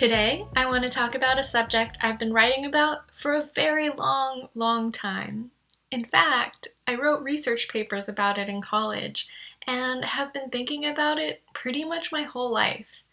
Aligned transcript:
Today, 0.00 0.46
I 0.56 0.64
want 0.64 0.82
to 0.84 0.88
talk 0.88 1.14
about 1.14 1.38
a 1.38 1.42
subject 1.42 1.98
I've 2.00 2.18
been 2.18 2.32
writing 2.32 2.64
about 2.64 3.10
for 3.12 3.34
a 3.34 3.50
very 3.54 3.90
long, 3.90 4.48
long 4.54 4.90
time. 4.92 5.50
In 5.90 6.06
fact, 6.06 6.68
I 6.86 6.94
wrote 6.94 7.22
research 7.22 7.68
papers 7.68 8.08
about 8.08 8.38
it 8.38 8.48
in 8.48 8.62
college 8.62 9.28
and 9.66 10.02
have 10.06 10.32
been 10.32 10.48
thinking 10.48 10.86
about 10.86 11.18
it 11.18 11.42
pretty 11.52 11.84
much 11.84 12.12
my 12.12 12.22
whole 12.22 12.50
life. 12.50 13.04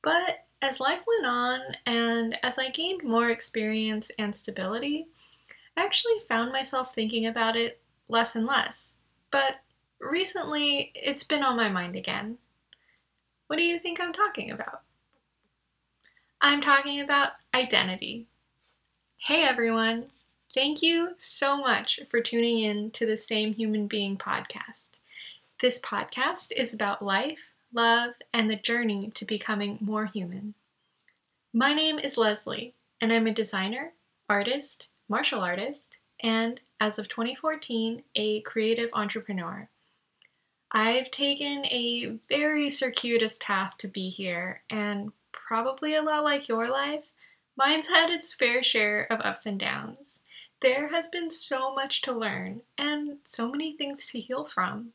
But 0.00 0.46
as 0.62 0.78
life 0.78 1.00
went 1.08 1.26
on 1.26 1.60
and 1.84 2.38
as 2.44 2.56
I 2.56 2.70
gained 2.70 3.02
more 3.02 3.30
experience 3.30 4.12
and 4.16 4.36
stability, 4.36 5.08
I 5.76 5.82
actually 5.82 6.20
found 6.28 6.52
myself 6.52 6.94
thinking 6.94 7.26
about 7.26 7.56
it 7.56 7.80
less 8.06 8.36
and 8.36 8.46
less. 8.46 8.98
But 9.32 9.56
recently, 10.00 10.92
it's 10.94 11.24
been 11.24 11.42
on 11.42 11.56
my 11.56 11.68
mind 11.68 11.96
again. 11.96 12.38
What 13.48 13.56
do 13.56 13.64
you 13.64 13.80
think 13.80 14.00
I'm 14.00 14.12
talking 14.12 14.52
about? 14.52 14.82
I'm 16.40 16.60
talking 16.60 17.00
about 17.00 17.32
identity. 17.52 18.28
Hey 19.16 19.42
everyone! 19.42 20.06
Thank 20.54 20.82
you 20.82 21.16
so 21.18 21.56
much 21.56 21.98
for 22.08 22.20
tuning 22.20 22.60
in 22.60 22.92
to 22.92 23.06
the 23.06 23.16
Same 23.16 23.54
Human 23.54 23.88
Being 23.88 24.16
podcast. 24.16 25.00
This 25.60 25.80
podcast 25.80 26.52
is 26.52 26.72
about 26.72 27.02
life, 27.02 27.50
love, 27.72 28.12
and 28.32 28.48
the 28.48 28.54
journey 28.54 29.10
to 29.14 29.24
becoming 29.24 29.78
more 29.80 30.06
human. 30.06 30.54
My 31.52 31.74
name 31.74 31.98
is 31.98 32.16
Leslie, 32.16 32.74
and 33.00 33.12
I'm 33.12 33.26
a 33.26 33.34
designer, 33.34 33.94
artist, 34.30 34.90
martial 35.08 35.40
artist, 35.40 35.98
and 36.20 36.60
as 36.80 37.00
of 37.00 37.08
2014, 37.08 38.04
a 38.14 38.42
creative 38.42 38.90
entrepreneur. 38.92 39.68
I've 40.70 41.10
taken 41.10 41.66
a 41.66 42.16
very 42.28 42.70
circuitous 42.70 43.38
path 43.38 43.76
to 43.78 43.88
be 43.88 44.08
here, 44.08 44.62
and 44.70 45.10
probably 45.46 45.94
a 45.94 46.02
lot 46.02 46.24
like 46.24 46.48
your 46.48 46.68
life, 46.68 47.04
mine's 47.56 47.88
had 47.88 48.10
its 48.10 48.34
fair 48.34 48.62
share 48.62 49.06
of 49.10 49.20
ups 49.20 49.46
and 49.46 49.58
downs. 49.58 50.20
There 50.60 50.88
has 50.88 51.08
been 51.08 51.30
so 51.30 51.74
much 51.74 52.02
to 52.02 52.12
learn 52.12 52.62
and 52.76 53.18
so 53.24 53.50
many 53.50 53.72
things 53.76 54.06
to 54.08 54.20
heal 54.20 54.44
from. 54.44 54.92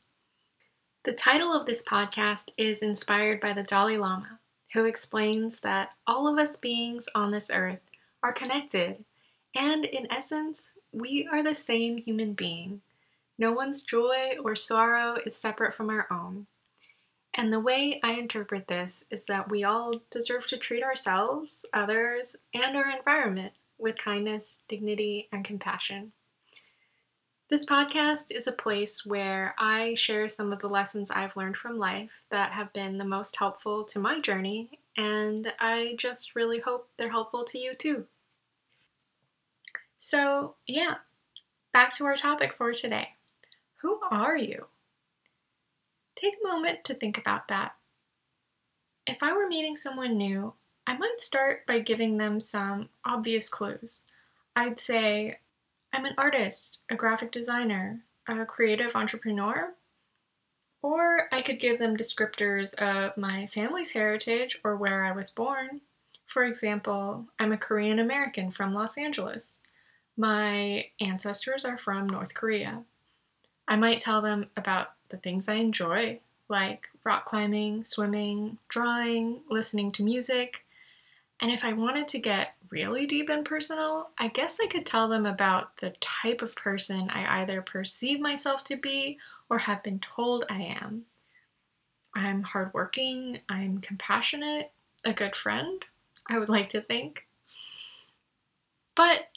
The 1.04 1.12
title 1.12 1.52
of 1.52 1.66
this 1.66 1.82
podcast 1.82 2.50
is 2.56 2.82
inspired 2.82 3.40
by 3.40 3.52
the 3.52 3.62
Dalai 3.62 3.96
Lama, 3.96 4.38
who 4.74 4.84
explains 4.84 5.60
that 5.60 5.90
all 6.06 6.26
of 6.26 6.38
us 6.38 6.56
beings 6.56 7.08
on 7.14 7.30
this 7.30 7.50
earth 7.50 7.80
are 8.22 8.32
connected, 8.32 9.04
and 9.54 9.84
in 9.84 10.06
essence, 10.10 10.72
we 10.92 11.28
are 11.30 11.42
the 11.42 11.54
same 11.54 11.98
human 11.98 12.32
being. 12.32 12.80
No 13.38 13.52
one's 13.52 13.82
joy 13.82 14.36
or 14.42 14.54
sorrow 14.54 15.18
is 15.26 15.36
separate 15.36 15.74
from 15.74 15.90
our 15.90 16.06
own. 16.10 16.46
And 17.36 17.52
the 17.52 17.60
way 17.60 17.98
I 18.02 18.12
interpret 18.12 18.68
this 18.68 19.04
is 19.10 19.24
that 19.26 19.50
we 19.50 19.64
all 19.64 20.00
deserve 20.10 20.46
to 20.46 20.56
treat 20.56 20.84
ourselves, 20.84 21.66
others, 21.72 22.36
and 22.54 22.76
our 22.76 22.88
environment 22.88 23.54
with 23.76 23.98
kindness, 23.98 24.60
dignity, 24.68 25.28
and 25.32 25.44
compassion. 25.44 26.12
This 27.50 27.66
podcast 27.66 28.30
is 28.30 28.46
a 28.46 28.52
place 28.52 29.04
where 29.04 29.54
I 29.58 29.94
share 29.94 30.28
some 30.28 30.52
of 30.52 30.60
the 30.60 30.68
lessons 30.68 31.10
I've 31.10 31.36
learned 31.36 31.56
from 31.56 31.78
life 31.78 32.22
that 32.30 32.52
have 32.52 32.72
been 32.72 32.98
the 32.98 33.04
most 33.04 33.36
helpful 33.36 33.84
to 33.84 33.98
my 33.98 34.20
journey, 34.20 34.70
and 34.96 35.52
I 35.58 35.96
just 35.98 36.34
really 36.34 36.60
hope 36.60 36.88
they're 36.96 37.10
helpful 37.10 37.44
to 37.46 37.58
you 37.58 37.74
too. 37.74 38.06
So, 39.98 40.54
yeah, 40.66 40.96
back 41.72 41.92
to 41.96 42.06
our 42.06 42.16
topic 42.16 42.54
for 42.56 42.72
today. 42.72 43.08
Who 43.82 44.00
are 44.10 44.36
you? 44.36 44.66
Take 46.24 46.38
a 46.42 46.48
moment 46.48 46.84
to 46.84 46.94
think 46.94 47.18
about 47.18 47.48
that. 47.48 47.74
If 49.06 49.22
I 49.22 49.34
were 49.34 49.46
meeting 49.46 49.76
someone 49.76 50.16
new, 50.16 50.54
I 50.86 50.96
might 50.96 51.20
start 51.20 51.66
by 51.66 51.80
giving 51.80 52.16
them 52.16 52.40
some 52.40 52.88
obvious 53.04 53.50
clues. 53.50 54.06
I'd 54.56 54.78
say, 54.78 55.40
I'm 55.92 56.06
an 56.06 56.14
artist, 56.16 56.78
a 56.88 56.94
graphic 56.94 57.30
designer, 57.30 58.04
a 58.26 58.46
creative 58.46 58.96
entrepreneur. 58.96 59.74
Or 60.80 61.28
I 61.30 61.42
could 61.42 61.60
give 61.60 61.78
them 61.78 61.94
descriptors 61.94 62.72
of 62.76 63.18
my 63.18 63.46
family's 63.46 63.92
heritage 63.92 64.58
or 64.64 64.76
where 64.76 65.04
I 65.04 65.12
was 65.12 65.30
born. 65.30 65.82
For 66.24 66.44
example, 66.44 67.26
I'm 67.38 67.52
a 67.52 67.58
Korean 67.58 67.98
American 67.98 68.50
from 68.50 68.72
Los 68.72 68.96
Angeles. 68.96 69.60
My 70.16 70.86
ancestors 71.02 71.66
are 71.66 71.76
from 71.76 72.08
North 72.08 72.32
Korea. 72.32 72.84
I 73.68 73.76
might 73.76 74.00
tell 74.00 74.22
them 74.22 74.48
about 74.56 74.93
the 75.14 75.20
things 75.20 75.48
I 75.48 75.54
enjoy, 75.54 76.18
like 76.48 76.88
rock 77.04 77.24
climbing, 77.24 77.84
swimming, 77.84 78.58
drawing, 78.68 79.42
listening 79.48 79.92
to 79.92 80.02
music, 80.02 80.64
and 81.40 81.52
if 81.52 81.64
I 81.64 81.72
wanted 81.72 82.08
to 82.08 82.18
get 82.18 82.54
really 82.70 83.06
deep 83.06 83.28
and 83.28 83.44
personal, 83.44 84.10
I 84.18 84.28
guess 84.28 84.58
I 84.60 84.66
could 84.66 84.86
tell 84.86 85.08
them 85.08 85.26
about 85.26 85.76
the 85.76 85.90
type 86.00 86.42
of 86.42 86.56
person 86.56 87.10
I 87.10 87.42
either 87.42 87.62
perceive 87.62 88.20
myself 88.20 88.64
to 88.64 88.76
be 88.76 89.18
or 89.48 89.58
have 89.58 89.82
been 89.82 90.00
told 90.00 90.44
I 90.48 90.62
am. 90.80 91.04
I'm 92.14 92.42
hardworking, 92.42 93.40
I'm 93.48 93.78
compassionate, 93.78 94.72
a 95.04 95.12
good 95.12 95.36
friend, 95.36 95.84
I 96.28 96.38
would 96.38 96.48
like 96.48 96.68
to 96.70 96.80
think. 96.80 97.26
But 98.94 99.28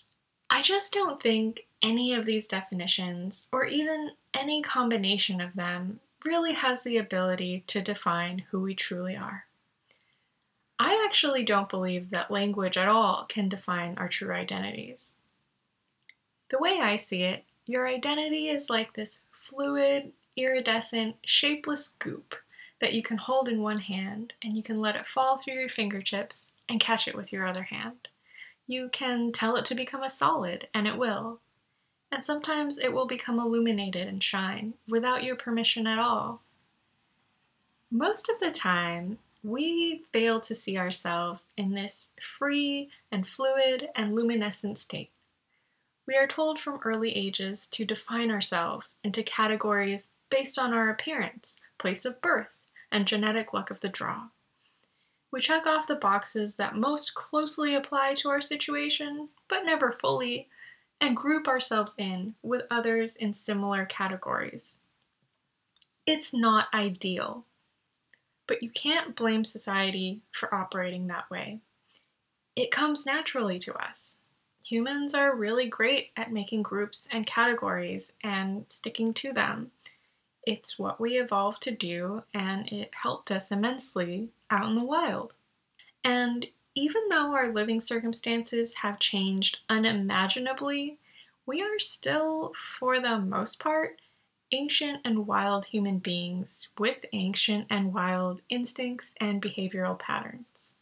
I 0.49 0.61
just 0.61 0.94
don't 0.94 1.21
think 1.21 1.66
any 1.81 2.13
of 2.13 2.25
these 2.25 2.47
definitions, 2.47 3.47
or 3.51 3.65
even 3.65 4.11
any 4.33 4.61
combination 4.61 5.41
of 5.41 5.55
them, 5.55 5.99
really 6.25 6.53
has 6.53 6.83
the 6.83 6.97
ability 6.97 7.63
to 7.67 7.81
define 7.81 8.39
who 8.49 8.61
we 8.61 8.73
truly 8.75 9.15
are. 9.15 9.45
I 10.79 11.03
actually 11.07 11.43
don't 11.43 11.69
believe 11.69 12.09
that 12.09 12.29
language 12.29 12.77
at 12.77 12.88
all 12.88 13.25
can 13.27 13.49
define 13.49 13.97
our 13.97 14.07
true 14.07 14.31
identities. 14.31 15.15
The 16.49 16.59
way 16.59 16.79
I 16.81 16.95
see 16.95 17.23
it, 17.23 17.45
your 17.65 17.88
identity 17.88 18.47
is 18.47 18.69
like 18.69 18.94
this 18.94 19.21
fluid, 19.31 20.11
iridescent, 20.35 21.15
shapeless 21.25 21.95
goop 21.99 22.35
that 22.79 22.94
you 22.94 23.01
can 23.01 23.17
hold 23.17 23.49
in 23.49 23.61
one 23.61 23.79
hand 23.79 24.33
and 24.44 24.55
you 24.55 24.61
can 24.61 24.79
let 24.79 24.95
it 24.95 25.07
fall 25.07 25.38
through 25.38 25.55
your 25.55 25.69
fingertips 25.69 26.53
and 26.69 26.79
catch 26.79 27.07
it 27.07 27.15
with 27.15 27.33
your 27.33 27.45
other 27.45 27.63
hand. 27.63 28.07
You 28.67 28.89
can 28.89 29.31
tell 29.31 29.55
it 29.55 29.65
to 29.65 29.75
become 29.75 30.03
a 30.03 30.09
solid, 30.09 30.67
and 30.73 30.88
it 30.88 30.97
will. 30.97 31.39
And 32.12 32.25
sometimes 32.25 32.78
it 32.78 32.94
will 32.94 33.06
become 33.06 33.40
illuminated 33.40 34.07
and 34.07 34.23
shine 34.23 34.75
without 34.88 35.23
your 35.23 35.35
permission 35.35 35.88
at 35.88 36.00
all. 36.00 36.41
Most 37.91 38.29
of 38.29 38.40
the 38.40 38.51
time, 38.51 39.19
we 39.44 40.03
fail 40.12 40.40
to 40.41 40.56
see 40.56 40.78
ourselves 40.78 41.50
in 41.56 41.73
this 41.73 42.12
free 42.22 42.90
and 43.12 43.28
fluid 43.28 43.90
and 43.95 44.13
luminescent 44.13 44.78
state. 44.78 45.12
We 46.06 46.16
are 46.16 46.28
told 46.28 46.59
from 46.59 46.79
early 46.84 47.16
ages 47.16 47.68
to 47.68 47.85
define 47.85 48.31
ourselves 48.31 48.97
into 49.03 49.24
categories 49.24 50.13
based 50.29 50.57
on 50.57 50.74
our 50.74 50.89
appearance, 50.89 51.62
place 51.78 52.06
of 52.06 52.22
birth, 52.22 52.57
and 52.91 53.06
genetic 53.06 53.53
luck 53.53 53.69
of 53.69 53.81
the 53.81 53.89
draw. 53.89 54.28
We 55.31 55.41
check 55.41 55.68
off 55.68 55.88
the 55.88 55.95
boxes 55.95 56.56
that 56.56 56.75
most 56.75 57.13
closely 57.13 57.75
apply 57.75 58.13
to 58.16 58.29
our 58.29 58.41
situation, 58.41 59.29
but 59.50 59.66
never 59.66 59.91
fully, 59.91 60.47
and 61.00 61.16
group 61.16 61.47
ourselves 61.47 61.96
in 61.97 62.35
with 62.41 62.63
others 62.69 63.16
in 63.16 63.34
similar 63.34 63.85
categories. 63.85 64.80
It's 66.06 66.34
not 66.34 66.74
ideal, 66.74 67.46
but 68.47 68.63
you 68.63 68.69
can't 68.69 69.16
blame 69.16 69.44
society 69.44 70.22
for 70.31 70.53
operating 70.53 71.07
that 71.07 71.30
way. 71.30 71.60
It 72.56 72.71
comes 72.71 73.06
naturally 73.06 73.60
to 73.60 73.74
us. 73.75 74.19
Humans 74.66 75.13
are 75.13 75.36
really 75.36 75.68
great 75.68 76.10
at 76.18 76.31
making 76.31 76.63
groups 76.63 77.07
and 77.12 77.25
categories 77.25 78.13
and 78.24 78.66
sticking 78.69 79.13
to 79.16 79.31
them. 79.31 79.71
It's 80.45 80.80
what 80.80 81.00
we 81.00 81.19
evolved 81.19 81.62
to 81.63 81.71
do, 81.71 82.24
and 82.33 82.68
it 82.71 82.92
helped 83.04 83.31
us 83.31 83.51
immensely 83.51 84.30
out 84.50 84.66
in 84.69 84.75
the 84.75 84.83
wild. 84.83 85.33
And 86.04 86.48
even 86.77 87.09
though 87.09 87.33
our 87.33 87.51
living 87.51 87.81
circumstances 87.81 88.75
have 88.75 89.00
changed 89.00 89.57
unimaginably, 89.68 91.00
we 91.44 91.59
are 91.59 91.79
still, 91.79 92.53
for 92.53 93.00
the 93.00 93.18
most 93.18 93.59
part, 93.59 94.00
ancient 94.51 95.00
and 95.03 95.25
wild 95.25 95.65
human 95.65 95.97
beings 95.97 96.68
with 96.77 97.03
ancient 97.13 97.65
and 97.71 97.95
wild 97.95 98.41
instincts 98.47 99.15
and 99.19 99.41
behavioral 99.41 99.97
patterns. 99.97 100.75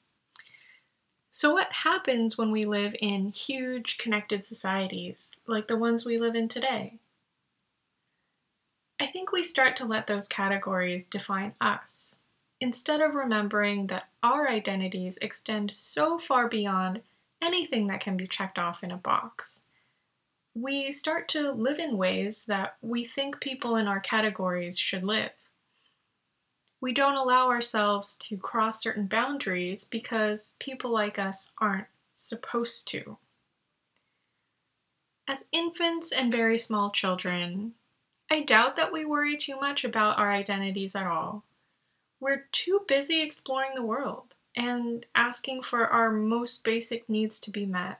So, 1.32 1.54
what 1.54 1.72
happens 1.72 2.38
when 2.38 2.52
we 2.52 2.66
live 2.66 2.94
in 3.00 3.30
huge 3.30 3.98
connected 3.98 4.44
societies 4.44 5.38
like 5.48 5.70
the 5.70 5.78
ones 5.78 6.06
we 6.06 6.18
live 6.18 6.36
in 6.36 6.50
today? 6.50 7.00
I 9.00 9.06
think 9.08 9.32
we 9.32 9.44
start 9.44 9.78
to 9.78 9.86
let 9.86 10.08
those 10.08 10.28
categories 10.28 11.06
define 11.06 11.54
us, 11.62 12.22
instead 12.66 13.00
of 13.00 13.14
remembering 13.14 13.88
that 13.88 14.10
our 14.24 14.50
identities 14.50 15.20
extend 15.22 15.72
so 15.72 16.18
far 16.18 16.48
beyond 16.48 17.02
anything 17.42 17.86
that 17.88 18.00
can 18.00 18.18
be 18.18 18.26
checked 18.26 18.58
off 18.58 18.84
in 18.84 18.92
a 18.92 18.98
box 18.98 19.62
we 20.56 20.90
start 20.90 21.28
to 21.28 21.52
live 21.52 21.80
in 21.80 21.98
ways 21.98 22.46
that 22.46 22.78
we 22.82 23.04
think 23.04 23.42
people 23.42 23.76
in 23.76 23.88
our 23.88 24.00
categories 24.00 24.80
should 24.80 25.04
live. 25.04 25.32
we 26.82 26.94
don't 26.94 27.16
allow 27.16 27.50
ourselves 27.50 28.16
to 28.16 28.38
cross 28.38 28.82
certain 28.82 29.08
boundaries 29.08 29.84
because 29.84 30.56
people 30.60 30.92
like 30.92 31.18
us 31.20 31.52
aren't 31.60 31.88
supposed 32.14 32.88
to. 32.88 33.18
As 35.28 35.46
infants 35.52 36.12
and 36.12 36.32
very 36.32 36.58
small 36.58 36.92
children, 36.92 37.74
I 38.30 38.42
doubt 38.42 38.76
that 38.76 38.92
we 38.94 39.04
worry 39.04 39.36
too 39.36 39.60
much 39.60 39.84
about 39.84 40.20
our 40.20 40.32
identities 40.32 40.96
at 40.96 41.08
all. 41.08 41.44
We're 42.26 42.48
too 42.52 42.82
busy 42.88 43.22
exploring 43.22 43.76
the 43.76 43.86
world 43.86 44.34
and 44.56 45.06
asking 45.14 45.62
for 45.62 45.86
our 45.86 46.10
most 46.10 46.64
basic 46.64 47.08
needs 47.08 47.40
to 47.42 47.52
be 47.52 47.68
met. 47.68 48.00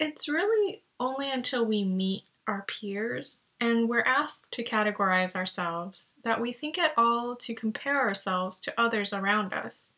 It's 0.00 0.28
really 0.28 0.82
only 0.98 1.30
until 1.30 1.64
we 1.64 1.84
meet 1.84 2.24
our 2.48 2.62
peers 2.62 3.42
and 3.60 3.88
we're 3.88 4.02
asked 4.02 4.50
to 4.50 4.64
categorize 4.64 5.36
ourselves 5.36 6.16
that 6.24 6.40
we 6.40 6.50
think 6.50 6.76
at 6.76 6.90
all 6.96 7.36
to 7.36 7.54
compare 7.54 8.00
ourselves 8.00 8.58
to 8.58 8.74
others 8.76 9.12
around 9.12 9.52
us 9.52 9.92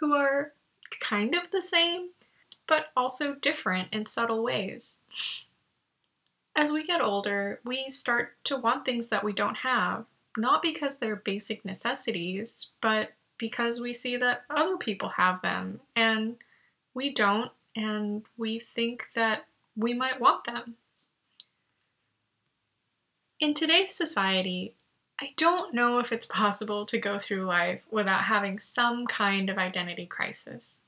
who 0.00 0.14
are 0.14 0.52
kind 1.00 1.34
of 1.34 1.50
the 1.50 1.60
same, 1.60 2.12
but 2.66 2.86
also 2.96 3.34
different 3.34 3.88
in 3.92 4.06
subtle 4.06 4.42
ways. 4.42 5.00
As 6.56 6.72
we 6.72 6.82
get 6.82 7.02
older, 7.02 7.60
we 7.62 7.90
start 7.90 8.42
to 8.44 8.56
want 8.56 8.86
things 8.86 9.08
that 9.08 9.22
we 9.22 9.34
don't 9.34 9.58
have, 9.58 10.06
not 10.38 10.62
because 10.62 10.98
they're 10.98 11.16
basic 11.16 11.64
necessities, 11.64 12.68
but 12.80 13.12
because 13.38 13.80
we 13.80 13.92
see 13.92 14.16
that 14.16 14.44
other 14.50 14.76
people 14.76 15.10
have 15.10 15.42
them 15.42 15.80
and 15.94 16.36
we 16.94 17.10
don't, 17.10 17.52
and 17.76 18.24
we 18.36 18.58
think 18.58 19.08
that 19.14 19.46
we 19.76 19.94
might 19.94 20.20
want 20.20 20.44
them. 20.44 20.74
In 23.38 23.54
today's 23.54 23.94
society, 23.94 24.74
I 25.20 25.32
don't 25.36 25.74
know 25.74 25.98
if 25.98 26.12
it's 26.12 26.26
possible 26.26 26.86
to 26.86 26.98
go 26.98 27.18
through 27.18 27.44
life 27.44 27.82
without 27.90 28.22
having 28.22 28.58
some 28.58 29.06
kind 29.06 29.48
of 29.48 29.58
identity 29.58 30.06
crisis. 30.06 30.80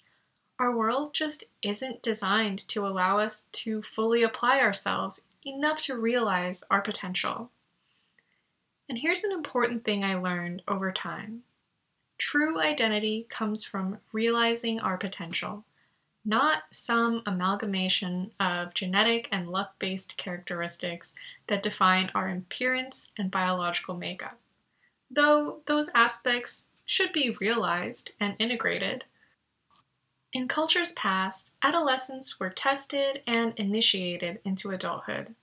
Our 0.59 0.77
world 0.77 1.15
just 1.15 1.45
isn't 1.63 2.03
designed 2.03 2.59
to 2.69 2.87
allow 2.87 3.19
us 3.19 3.47
to 3.53 3.83
fully 3.83 4.23
apply 4.23 4.61
ourselves 4.61 5.27
enough 5.47 5.81
to 5.83 5.97
realize 5.97 6.65
our 6.71 6.81
potential. 6.81 7.51
And 8.91 8.99
here's 8.99 9.23
an 9.23 9.31
important 9.31 9.85
thing 9.85 10.03
I 10.03 10.17
learned 10.17 10.63
over 10.67 10.91
time 10.91 11.45
true 12.19 12.59
identity 12.61 13.25
comes 13.31 13.65
from 13.65 13.99
realizing 14.13 14.81
our 14.81 14.99
potential 14.99 15.65
not 16.25 16.65
some 16.73 17.23
amalgamation 17.25 18.33
of 18.41 18.75
genetic 18.75 19.29
and 19.31 19.49
luck 19.49 19.79
based 19.79 20.17
characteristics 20.17 21.15
that 21.47 21.63
define 21.63 22.11
our 22.17 22.29
appearance 22.29 23.13
and 23.17 23.31
biological 23.31 23.97
makeup. 23.97 24.39
Though 25.09 25.61
those 25.67 25.89
aspects 25.95 26.71
should 26.85 27.13
be 27.13 27.37
realized 27.41 28.11
and 28.19 28.35
integrated. 28.41 29.05
In 30.33 30.49
cultures 30.49 30.93
past, 30.93 31.53
adolescents 31.63 32.41
were 32.41 32.51
tested 32.51 33.23
and 33.25 33.55
initiated 33.57 34.41
into 34.45 34.73
adulthood. 34.73 35.37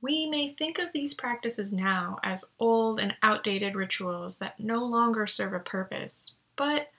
We 0.00 0.26
may 0.26 0.54
think 0.54 0.78
of 0.78 0.92
these 0.92 1.14
practices 1.14 1.72
now 1.72 2.18
as 2.22 2.44
old 2.58 3.00
and 3.00 3.16
outdated 3.22 3.74
rituals 3.74 4.38
that 4.38 4.60
no 4.60 4.84
longer 4.84 5.26
serve 5.26 5.52
a 5.52 5.58
purpose, 5.58 6.36
but 6.56 6.90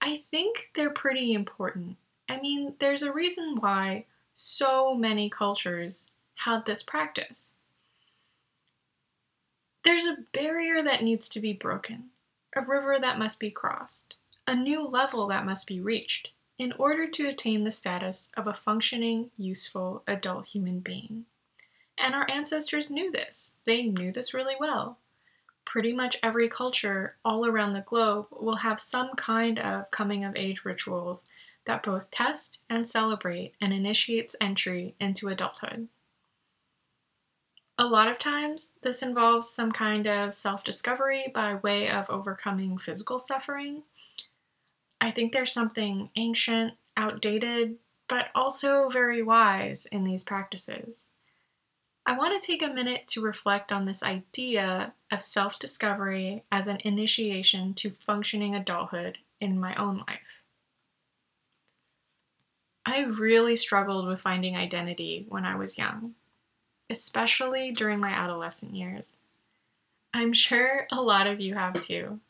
I 0.00 0.22
think 0.30 0.70
they're 0.74 0.90
pretty 0.90 1.32
important 1.32 1.96
I 2.28 2.40
mean, 2.40 2.74
there's 2.78 3.02
a 3.02 3.12
reason 3.12 3.56
why 3.56 4.06
so 4.32 4.94
many 4.94 5.28
cultures 5.28 6.10
had 6.36 6.64
this 6.64 6.82
practice. 6.82 7.54
There's 9.84 10.06
a 10.06 10.24
barrier 10.32 10.82
that 10.82 11.02
needs 11.02 11.28
to 11.30 11.40
be 11.40 11.52
broken, 11.52 12.10
a 12.56 12.62
river 12.62 12.98
that 12.98 13.18
must 13.18 13.38
be 13.38 13.50
crossed, 13.50 14.16
a 14.46 14.54
new 14.54 14.86
level 14.86 15.26
that 15.26 15.44
must 15.44 15.66
be 15.66 15.80
reached 15.80 16.30
in 16.56 16.72
order 16.78 17.06
to 17.06 17.28
attain 17.28 17.64
the 17.64 17.70
status 17.70 18.30
of 18.36 18.46
a 18.46 18.54
functioning, 18.54 19.30
useful 19.36 20.02
adult 20.06 20.46
human 20.46 20.80
being. 20.80 21.26
And 21.98 22.14
our 22.14 22.26
ancestors 22.30 22.90
knew 22.90 23.10
this. 23.10 23.58
They 23.64 23.84
knew 23.84 24.12
this 24.12 24.34
really 24.34 24.56
well. 24.58 24.98
Pretty 25.64 25.92
much 25.92 26.16
every 26.22 26.48
culture 26.48 27.16
all 27.24 27.46
around 27.46 27.72
the 27.72 27.80
globe 27.80 28.26
will 28.30 28.56
have 28.56 28.80
some 28.80 29.14
kind 29.16 29.58
of 29.58 29.90
coming 29.90 30.24
of 30.24 30.36
age 30.36 30.64
rituals 30.64 31.26
that 31.64 31.82
both 31.82 32.10
test 32.10 32.58
and 32.68 32.86
celebrate 32.86 33.54
and 33.60 33.72
initiates 33.72 34.36
entry 34.40 34.94
into 35.00 35.28
adulthood. 35.28 35.88
A 37.76 37.86
lot 37.86 38.06
of 38.06 38.18
times, 38.18 38.70
this 38.82 39.02
involves 39.02 39.50
some 39.50 39.72
kind 39.72 40.06
of 40.06 40.32
self 40.32 40.62
discovery 40.62 41.30
by 41.34 41.54
way 41.56 41.90
of 41.90 42.08
overcoming 42.08 42.78
physical 42.78 43.18
suffering. 43.18 43.82
I 45.00 45.10
think 45.10 45.32
there's 45.32 45.52
something 45.52 46.10
ancient, 46.14 46.74
outdated, 46.96 47.76
but 48.06 48.26
also 48.34 48.88
very 48.88 49.22
wise 49.22 49.86
in 49.90 50.04
these 50.04 50.22
practices. 50.22 51.10
I 52.06 52.16
want 52.16 52.40
to 52.40 52.46
take 52.46 52.62
a 52.62 52.72
minute 52.72 53.06
to 53.08 53.22
reflect 53.22 53.72
on 53.72 53.86
this 53.86 54.02
idea 54.02 54.92
of 55.10 55.22
self 55.22 55.58
discovery 55.58 56.44
as 56.52 56.66
an 56.66 56.78
initiation 56.84 57.72
to 57.74 57.90
functioning 57.90 58.54
adulthood 58.54 59.18
in 59.40 59.58
my 59.58 59.74
own 59.76 59.98
life. 60.06 60.42
I 62.86 63.00
really 63.00 63.56
struggled 63.56 64.06
with 64.06 64.20
finding 64.20 64.54
identity 64.54 65.24
when 65.30 65.46
I 65.46 65.56
was 65.56 65.78
young, 65.78 66.14
especially 66.90 67.72
during 67.72 68.00
my 68.00 68.10
adolescent 68.10 68.74
years. 68.74 69.16
I'm 70.12 70.34
sure 70.34 70.86
a 70.92 71.00
lot 71.00 71.26
of 71.26 71.40
you 71.40 71.54
have 71.54 71.80
too. 71.80 72.20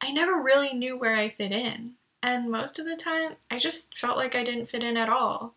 I 0.00 0.12
never 0.12 0.42
really 0.42 0.72
knew 0.72 0.96
where 0.96 1.16
I 1.16 1.28
fit 1.28 1.52
in, 1.52 1.92
and 2.22 2.50
most 2.50 2.78
of 2.78 2.86
the 2.86 2.96
time, 2.96 3.32
I 3.50 3.58
just 3.58 3.98
felt 3.98 4.16
like 4.16 4.34
I 4.34 4.44
didn't 4.44 4.70
fit 4.70 4.82
in 4.82 4.96
at 4.96 5.10
all. 5.10 5.54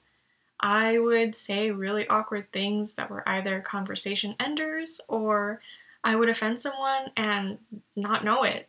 I 0.61 0.99
would 0.99 1.35
say 1.35 1.71
really 1.71 2.07
awkward 2.07 2.51
things 2.51 2.93
that 2.93 3.09
were 3.09 3.27
either 3.27 3.59
conversation 3.61 4.35
enders 4.39 5.01
or 5.07 5.61
I 6.03 6.15
would 6.15 6.29
offend 6.29 6.61
someone 6.61 7.11
and 7.17 7.57
not 7.95 8.23
know 8.23 8.43
it. 8.43 8.67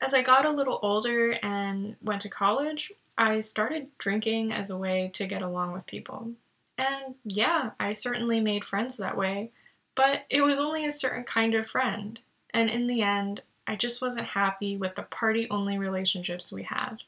As 0.00 0.14
I 0.14 0.22
got 0.22 0.46
a 0.46 0.50
little 0.50 0.78
older 0.82 1.32
and 1.42 1.96
went 2.02 2.22
to 2.22 2.30
college, 2.30 2.92
I 3.18 3.40
started 3.40 3.88
drinking 3.98 4.52
as 4.52 4.70
a 4.70 4.78
way 4.78 5.10
to 5.14 5.26
get 5.26 5.42
along 5.42 5.72
with 5.72 5.86
people. 5.86 6.30
And 6.78 7.16
yeah, 7.24 7.72
I 7.78 7.92
certainly 7.92 8.40
made 8.40 8.64
friends 8.64 8.96
that 8.96 9.16
way, 9.16 9.50
but 9.94 10.22
it 10.30 10.40
was 10.40 10.58
only 10.58 10.86
a 10.86 10.92
certain 10.92 11.24
kind 11.24 11.54
of 11.54 11.66
friend. 11.66 12.18
And 12.54 12.70
in 12.70 12.86
the 12.86 13.02
end, 13.02 13.42
I 13.66 13.76
just 13.76 14.00
wasn't 14.00 14.28
happy 14.28 14.78
with 14.78 14.94
the 14.94 15.02
party 15.02 15.46
only 15.50 15.76
relationships 15.78 16.50
we 16.50 16.62
had. 16.62 17.02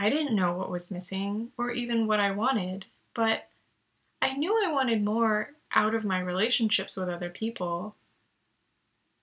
I 0.00 0.08
didn't 0.08 0.34
know 0.34 0.54
what 0.54 0.70
was 0.70 0.90
missing 0.90 1.50
or 1.58 1.72
even 1.72 2.06
what 2.06 2.20
I 2.20 2.30
wanted, 2.30 2.86
but 3.12 3.48
I 4.22 4.32
knew 4.32 4.58
I 4.64 4.72
wanted 4.72 5.04
more 5.04 5.50
out 5.74 5.94
of 5.94 6.06
my 6.06 6.18
relationships 6.18 6.96
with 6.96 7.10
other 7.10 7.28
people. 7.28 7.96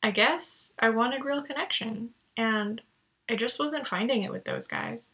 I 0.04 0.12
guess 0.12 0.76
I 0.78 0.90
wanted 0.92 1.26
real 1.26 1.42
connection, 1.42 2.12
and 2.38 2.84
I 3.28 3.36
just 3.36 3.60
wasn't 3.60 3.88
finding 3.88 4.22
it 4.22 4.32
with 4.32 4.44
those 4.44 4.68
guys. 4.68 5.14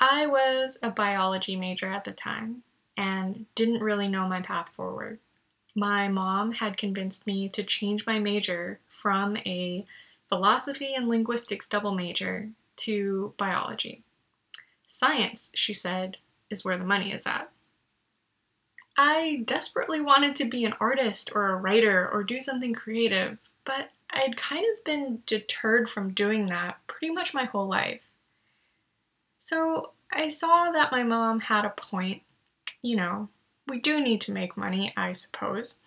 I 0.00 0.26
was 0.26 0.76
a 0.82 0.90
biology 0.90 1.54
major 1.54 1.86
at 1.86 2.02
the 2.02 2.10
time 2.10 2.64
and 2.96 3.46
didn't 3.54 3.80
really 3.80 4.08
know 4.08 4.26
my 4.26 4.40
path 4.40 4.70
forward. 4.70 5.20
My 5.76 6.08
mom 6.08 6.50
had 6.50 6.76
convinced 6.76 7.28
me 7.28 7.48
to 7.50 7.62
change 7.62 8.06
my 8.06 8.18
major 8.18 8.80
from 8.88 9.36
a 9.36 9.86
philosophy 10.28 10.94
and 10.96 11.08
linguistics 11.08 11.68
double 11.68 11.94
major 11.94 12.50
to 12.84 13.34
biology. 13.36 14.02
Science, 14.86 15.50
she 15.54 15.74
said, 15.74 16.18
is 16.50 16.64
where 16.64 16.78
the 16.78 16.84
money 16.84 17.12
is 17.12 17.26
at. 17.26 17.50
I 18.96 19.42
desperately 19.44 20.00
wanted 20.00 20.36
to 20.36 20.44
be 20.44 20.64
an 20.64 20.74
artist 20.78 21.30
or 21.34 21.50
a 21.50 21.56
writer 21.56 22.08
or 22.12 22.22
do 22.22 22.40
something 22.40 22.74
creative, 22.74 23.38
but 23.64 23.90
I'd 24.10 24.36
kind 24.36 24.64
of 24.72 24.84
been 24.84 25.22
deterred 25.26 25.90
from 25.90 26.12
doing 26.12 26.46
that 26.46 26.78
pretty 26.86 27.12
much 27.12 27.34
my 27.34 27.44
whole 27.44 27.66
life. 27.66 28.02
So 29.40 29.90
I 30.12 30.28
saw 30.28 30.70
that 30.70 30.92
my 30.92 31.02
mom 31.02 31.40
had 31.40 31.64
a 31.64 31.70
point. 31.70 32.22
You 32.82 32.96
know, 32.96 33.28
we 33.66 33.80
do 33.80 34.00
need 34.00 34.20
to 34.22 34.32
make 34.32 34.56
money, 34.56 34.92
I 34.96 35.12
suppose. 35.12 35.80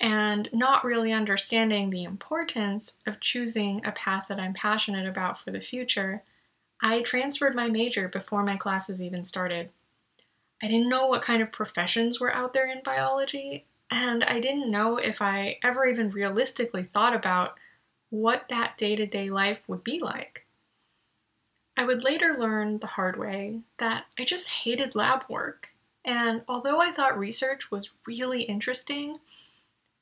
And 0.00 0.48
not 0.52 0.84
really 0.84 1.12
understanding 1.12 1.90
the 1.90 2.04
importance 2.04 2.96
of 3.06 3.20
choosing 3.20 3.84
a 3.84 3.92
path 3.92 4.26
that 4.28 4.40
I'm 4.40 4.54
passionate 4.54 5.06
about 5.06 5.38
for 5.38 5.50
the 5.50 5.60
future, 5.60 6.22
I 6.80 7.02
transferred 7.02 7.54
my 7.54 7.68
major 7.68 8.08
before 8.08 8.44
my 8.44 8.56
classes 8.56 9.02
even 9.02 9.24
started. 9.24 9.70
I 10.62 10.68
didn't 10.68 10.88
know 10.88 11.06
what 11.06 11.22
kind 11.22 11.42
of 11.42 11.52
professions 11.52 12.20
were 12.20 12.34
out 12.34 12.52
there 12.52 12.68
in 12.68 12.82
biology, 12.84 13.66
and 13.90 14.24
I 14.24 14.40
didn't 14.40 14.70
know 14.70 14.96
if 14.96 15.22
I 15.22 15.58
ever 15.62 15.86
even 15.86 16.10
realistically 16.10 16.84
thought 16.84 17.14
about 17.14 17.56
what 18.10 18.48
that 18.48 18.76
day 18.76 18.96
to 18.96 19.06
day 19.06 19.30
life 19.30 19.68
would 19.68 19.84
be 19.84 20.00
like. 20.00 20.46
I 21.76 21.84
would 21.84 22.02
later 22.02 22.36
learn 22.38 22.78
the 22.78 22.88
hard 22.88 23.18
way 23.18 23.60
that 23.78 24.06
I 24.18 24.24
just 24.24 24.48
hated 24.48 24.96
lab 24.96 25.22
work. 25.28 25.68
And 26.04 26.42
although 26.48 26.80
I 26.80 26.90
thought 26.90 27.18
research 27.18 27.70
was 27.70 27.90
really 28.06 28.42
interesting, 28.42 29.18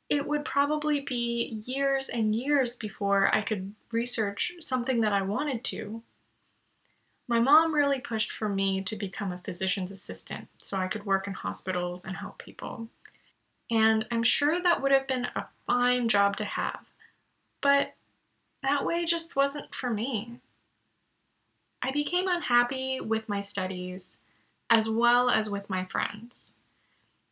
it 0.08 0.26
would 0.26 0.44
probably 0.44 1.00
be 1.00 1.62
years 1.66 2.08
and 2.08 2.34
years 2.34 2.76
before 2.76 3.34
I 3.34 3.42
could 3.42 3.74
research 3.92 4.54
something 4.60 5.00
that 5.00 5.12
I 5.12 5.22
wanted 5.22 5.64
to. 5.64 6.02
My 7.28 7.40
mom 7.40 7.74
really 7.74 8.00
pushed 8.00 8.30
for 8.30 8.48
me 8.48 8.80
to 8.82 8.96
become 8.96 9.32
a 9.32 9.38
physician's 9.38 9.90
assistant 9.90 10.48
so 10.58 10.76
I 10.76 10.86
could 10.86 11.06
work 11.06 11.26
in 11.26 11.32
hospitals 11.32 12.04
and 12.04 12.16
help 12.16 12.38
people. 12.38 12.88
And 13.70 14.06
I'm 14.10 14.22
sure 14.22 14.60
that 14.60 14.80
would 14.80 14.92
have 14.92 15.08
been 15.08 15.26
a 15.34 15.46
fine 15.66 16.08
job 16.08 16.36
to 16.36 16.44
have, 16.44 16.86
but 17.60 17.94
that 18.62 18.84
way 18.84 19.04
just 19.04 19.34
wasn't 19.34 19.74
for 19.74 19.90
me. 19.90 20.38
I 21.82 21.90
became 21.90 22.28
unhappy 22.28 23.00
with 23.00 23.28
my 23.28 23.40
studies 23.40 24.18
as 24.70 24.88
well 24.88 25.30
as 25.30 25.50
with 25.50 25.70
my 25.70 25.84
friends. 25.84 26.52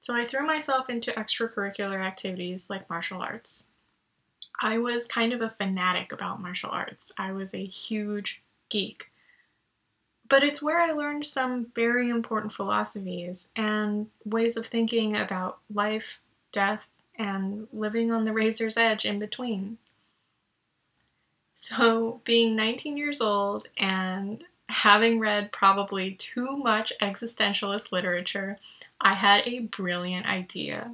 So 0.01 0.15
I 0.15 0.25
threw 0.25 0.47
myself 0.47 0.91
into 0.91 1.13
extracurricular 1.13 2.01
activities 2.01 2.69
like 2.69 2.91
martial 2.91 3.23
arts. 3.23 3.67
I 4.61 4.79
was 4.79 5.07
kind 5.07 5.33
of 5.33 5.41
a 5.41 5.49
fanatic 5.49 6.13
about 6.13 6.43
martial 6.43 6.71
arts. 6.71 7.11
I 7.17 7.33
was 7.33 7.55
a 7.55 7.65
huge 7.65 8.43
geek. 8.69 9.11
But 10.29 10.43
it's 10.43 10.63
where 10.63 10.81
I 10.81 10.91
learned 10.91 11.27
some 11.27 11.67
very 11.75 12.09
important 12.09 12.53
philosophies 12.53 13.51
and 13.55 14.09
ways 14.25 14.57
of 14.57 14.67
thinking 14.67 15.17
about 15.17 15.59
life, 15.73 16.19
death, 16.51 16.87
and 17.17 17.69
living 17.73 18.11
on 18.11 18.25
the 18.25 18.33
razor's 18.33 18.77
edge 18.77 19.05
in 19.05 19.19
between. 19.19 19.79
So, 21.53 22.21
being 22.25 22.57
19 22.57 22.97
years 22.97 23.21
old 23.21 23.67
and 23.79 24.43
having 24.69 25.19
read 25.19 25.53
probably 25.53 26.13
too 26.13 26.57
much 26.57 26.93
existentialist 27.01 27.93
literature, 27.93 28.57
I 29.01 29.15
had 29.15 29.47
a 29.47 29.61
brilliant 29.61 30.27
idea. 30.27 30.93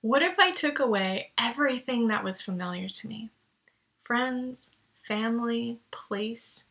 What 0.00 0.22
if 0.22 0.38
I 0.38 0.50
took 0.50 0.78
away 0.78 1.30
everything 1.38 2.08
that 2.08 2.24
was 2.24 2.42
familiar 2.42 2.88
to 2.88 3.08
me? 3.08 3.30
Friends, 4.02 4.76
family, 5.02 5.78
place, 5.90 6.64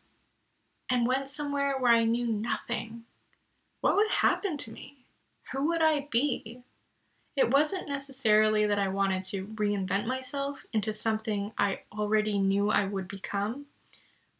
and 0.90 1.06
went 1.06 1.28
somewhere 1.28 1.78
where 1.78 1.92
I 1.92 2.04
knew 2.04 2.26
nothing? 2.26 3.02
What 3.80 3.96
would 3.96 4.10
happen 4.10 4.56
to 4.58 4.70
me? 4.70 5.06
Who 5.52 5.68
would 5.68 5.82
I 5.82 6.08
be? 6.10 6.62
It 7.36 7.50
wasn't 7.50 7.88
necessarily 7.88 8.66
that 8.66 8.78
I 8.78 8.88
wanted 8.88 9.24
to 9.24 9.46
reinvent 9.46 10.06
myself 10.06 10.64
into 10.72 10.92
something 10.92 11.52
I 11.58 11.80
already 11.92 12.38
knew 12.38 12.70
I 12.70 12.86
would 12.86 13.08
become 13.08 13.66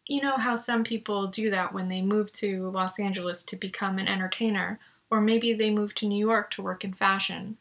you 0.07 0.23
know 0.23 0.37
how 0.37 0.55
some 0.55 0.85
people 0.85 1.27
do 1.27 1.51
that 1.51 1.73
when 1.73 1.89
they 1.89 2.01
move 2.01 2.33
to 2.35 2.71
Los 2.71 2.99
Angeles 2.99 3.43
to 3.45 3.57
become 3.57 3.99
an 3.99 4.07
entertainer, 4.07 4.79
or 5.11 5.21
maybe 5.21 5.53
they 5.53 5.71
move 5.71 5.95
to 5.97 6.07
New 6.07 6.19
York 6.25 6.51
to 6.53 6.63
work 6.63 6.85
in 6.85 6.93
fashion. 6.93 7.57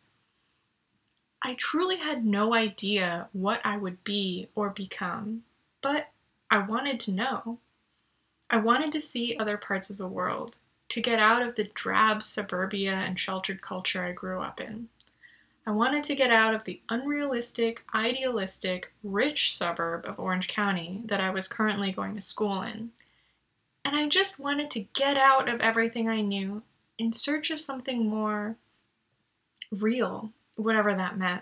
I 1.42 1.56
truly 1.56 1.98
had 1.98 2.25
no 2.25 2.54
idea 2.54 3.27
what 3.34 3.62
I 3.63 3.77
would 3.77 4.04
be 4.04 4.48
or 4.56 4.70
become, 4.70 5.44
but 5.82 6.10
I 6.51 6.60
wanted 6.60 7.00
to 7.01 7.12
know. 7.12 7.60
I 8.49 8.57
wanted 8.57 8.91
to 8.91 8.99
see 8.99 9.35
other 9.37 9.57
parts 9.57 9.89
of 9.89 9.97
the 9.97 10.07
world, 10.07 10.57
to 10.89 11.01
get 11.01 11.19
out 11.19 11.41
of 11.41 11.55
the 11.55 11.69
drab 11.73 12.23
suburbia 12.23 12.93
and 12.93 13.19
sheltered 13.19 13.61
culture 13.61 14.03
I 14.03 14.11
grew 14.11 14.39
up 14.41 14.61
in. 14.61 14.89
I 15.67 15.71
wanted 15.71 16.03
to 16.05 16.15
get 16.15 16.29
out 16.29 16.53
of 16.53 16.63
the 16.63 16.79
unrealistic, 16.89 17.83
idealistic, 17.93 18.93
rich 19.03 19.51
suburb 19.53 20.05
of 20.05 20.19
Orange 20.19 20.47
County 20.47 21.01
that 21.05 21.19
I 21.19 21.31
was 21.31 21.47
currently 21.47 21.91
going 21.91 22.13
to 22.13 22.21
school 22.21 22.61
in. 22.61 22.91
And 23.83 23.95
I 23.95 24.07
just 24.07 24.39
wanted 24.39 24.69
to 24.71 24.87
get 24.93 25.17
out 25.17 25.49
of 25.49 25.61
everything 25.61 26.07
I 26.07 26.21
knew 26.21 26.61
in 26.99 27.13
search 27.13 27.49
of 27.49 27.59
something 27.59 28.07
more 28.07 28.57
real, 29.71 30.31
whatever 30.55 30.93
that 30.93 31.17
meant. 31.17 31.41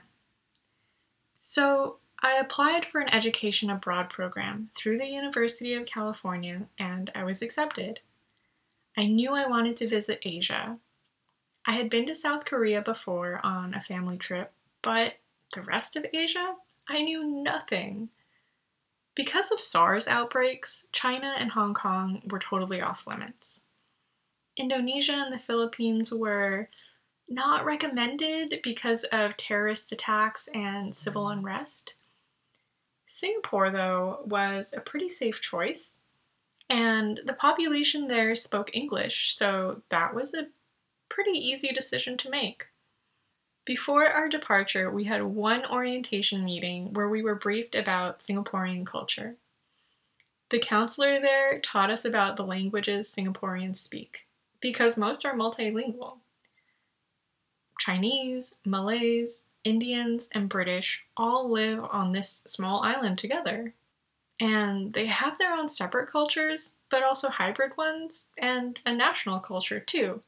So 1.42 1.98
I 2.24 2.38
applied 2.38 2.86
for 2.86 3.02
an 3.02 3.14
education 3.14 3.70
abroad 3.70 4.10
program 4.10 4.70
through 4.76 4.98
the 4.98 5.06
University 5.06 5.76
of 5.76 5.86
California 5.86 6.64
and 6.80 7.12
I 7.14 7.24
was 7.24 7.42
accepted. 7.42 8.00
I 8.98 9.06
knew 9.06 9.34
I 9.34 9.48
wanted 9.48 9.78
to 9.78 9.90
visit 9.90 10.22
Asia, 10.24 10.80
I 11.66 11.74
had 11.74 11.90
been 11.90 12.06
to 12.06 12.16
South 12.16 12.46
Korea 12.46 12.82
before 12.82 13.40
on 13.44 13.74
a 13.74 13.82
family 13.82 14.18
trip, 14.18 14.52
but 14.82 15.16
the 15.54 15.62
rest 15.62 15.96
of 15.96 16.06
Asia, 16.14 16.56
I 16.90 17.02
knew 17.02 17.24
nothing. 17.24 18.10
Because 19.16 19.52
of 19.52 19.62
SARS 19.62 20.08
outbreaks, 20.08 20.88
China 20.92 21.36
and 21.38 21.52
Hong 21.52 21.74
Kong 21.74 22.22
were 22.30 22.40
totally 22.40 22.82
off 22.82 23.08
limits. 23.08 23.64
Indonesia 24.58 25.14
and 25.14 25.32
the 25.32 25.40
Philippines 25.40 26.14
were 26.14 26.70
not 27.30 27.64
recommended 27.64 28.60
because 28.62 29.06
of 29.06 29.38
terrorist 29.38 29.92
attacks 29.92 30.50
and 30.54 30.94
civil 30.94 31.30
unrest. 31.30 31.96
Singapore, 33.14 33.70
though, 33.70 34.22
was 34.26 34.74
a 34.74 34.82
pretty 34.82 35.08
safe 35.08 35.40
choice, 35.40 36.02
and 36.68 37.20
the 37.28 37.34
population 37.34 38.08
there 38.08 38.34
spoke 38.34 38.72
English, 38.74 39.36
so 39.36 39.84
that 39.90 40.16
was 40.16 40.34
a 40.34 40.48
pretty 41.10 41.38
easy 41.38 41.72
decision 41.72 42.18
to 42.18 42.30
make. 42.32 42.70
Before 43.66 44.08
our 44.08 44.28
departure, 44.28 44.90
we 44.90 45.04
had 45.04 45.22
one 45.22 45.64
orientation 45.64 46.44
meeting 46.44 46.92
where 46.94 47.08
we 47.08 47.22
were 47.22 47.36
briefed 47.36 47.76
about 47.76 48.22
Singaporean 48.22 48.84
culture. 48.84 49.36
The 50.50 50.58
counselor 50.58 51.20
there 51.22 51.60
taught 51.60 51.92
us 51.92 52.06
about 52.06 52.36
the 52.36 52.44
languages 52.44 53.14
Singaporeans 53.16 53.78
speak, 53.78 54.26
because 54.60 54.98
most 54.98 55.24
are 55.24 55.36
multilingual. 55.36 56.18
Chinese, 57.78 58.56
Malays, 58.66 59.46
Indians, 59.64 60.28
and 60.32 60.50
British 60.50 61.06
all 61.16 61.50
live 61.50 61.84
on 61.92 62.12
this 62.12 62.44
small 62.46 62.82
island 62.82 63.18
together. 63.18 63.74
And 64.40 64.94
they 64.94 65.06
have 65.06 65.38
their 65.38 65.54
own 65.54 65.70
separate 65.70 66.10
cultures, 66.10 66.78
but 66.90 67.04
also 67.04 67.30
hybrid 67.30 67.78
ones, 67.78 68.32
and 68.38 68.80
a 68.86 68.94
national 68.94 69.40
culture 69.40 69.80
too. 69.80 70.22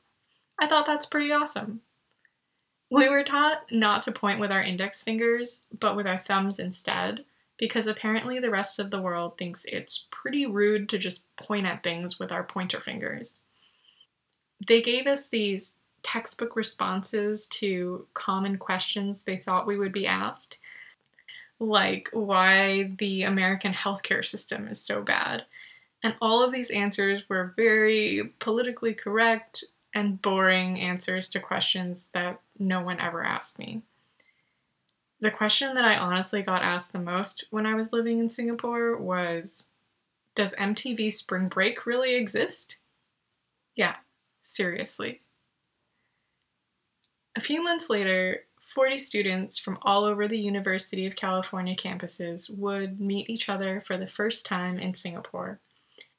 I 0.60 0.68
thought 0.68 0.86
that's 0.86 1.06
pretty 1.06 1.32
awesome. 1.32 1.82
We 2.89 3.10
were 3.10 3.24
taught 3.24 3.63
not 3.72 4.04
to 4.04 4.12
point 4.12 4.39
with 4.39 4.51
our 4.51 4.62
index 4.62 5.01
fingers, 5.01 5.65
but 5.77 5.96
with 5.96 6.08
our 6.08 6.20
thumbs 6.20 6.60
instead, 6.60 7.25
because 7.58 7.88
apparently 7.88 8.39
the 8.39 8.51
rest 8.51 8.80
of 8.80 8.92
the 8.92 9.01
world 9.01 9.38
thinks 9.38 9.65
it's 9.65 10.08
pretty 10.12 10.46
rude 10.46 10.88
to 10.89 10.98
just 10.98 11.36
point 11.36 11.65
at 11.65 11.84
things 11.84 12.20
with 12.20 12.32
our 12.32 12.44
pointer 12.44 12.80
fingers. 12.80 13.42
They 14.65 14.82
gave 14.82 15.08
us 15.08 15.27
these 15.27 15.77
textbook 16.06 16.56
responses 16.56 17.48
to 17.48 18.06
common 18.14 18.58
questions 18.58 19.22
they 19.22 19.38
thought 19.38 19.66
we 19.66 19.76
would 19.76 19.92
be 19.92 20.06
asked, 20.06 20.60
like 21.60 22.10
why 22.14 22.92
the 23.00 23.24
American 23.24 23.74
healthcare 23.74 24.24
system 24.24 24.68
is 24.68 24.80
so 24.80 25.02
bad. 25.02 25.46
And 26.04 26.16
all 26.22 26.44
of 26.44 26.54
these 26.54 26.70
answers 26.70 27.28
were 27.28 27.56
very 27.58 28.34
politically 28.38 28.94
correct, 28.94 29.64
and 29.96 30.22
boring 30.22 30.80
answers 30.80 31.28
to 31.30 31.40
questions 31.40 32.10
that 32.14 32.40
no 32.60 32.82
one 32.82 33.00
ever 33.00 33.24
asked 33.24 33.58
me. 33.58 33.82
The 35.22 35.32
question 35.32 35.74
that 35.74 35.86
I 35.86 35.98
honestly 35.98 36.44
got 36.44 36.62
asked 36.62 36.94
the 36.94 37.00
most 37.00 37.46
when 37.50 37.66
I 37.66 37.74
was 37.74 37.92
living 37.92 38.20
in 38.20 38.30
Singapore 38.30 38.96
was 38.96 39.70
Does 40.36 40.54
MTV 40.54 41.12
Spring 41.12 41.48
Break 41.48 41.88
really 41.88 42.14
exist? 42.14 42.78
Yeah, 43.76 43.96
seriously. 44.44 45.22
A 47.36 47.42
few 47.42 47.63
months 47.63 47.89
later, 47.89 48.46
40 48.62 48.98
students 48.98 49.60
from 49.60 49.77
all 49.82 50.06
over 50.06 50.27
the 50.27 50.39
University 50.39 51.06
of 51.06 51.15
California 51.15 51.75
campuses 51.75 52.50
would 52.50 53.00
meet 53.00 53.30
each 53.30 53.50
other 53.50 53.82
for 53.86 53.98
the 53.98 54.08
first 54.08 54.46
time 54.46 54.80
in 54.80 54.94
Singapore 54.94 55.60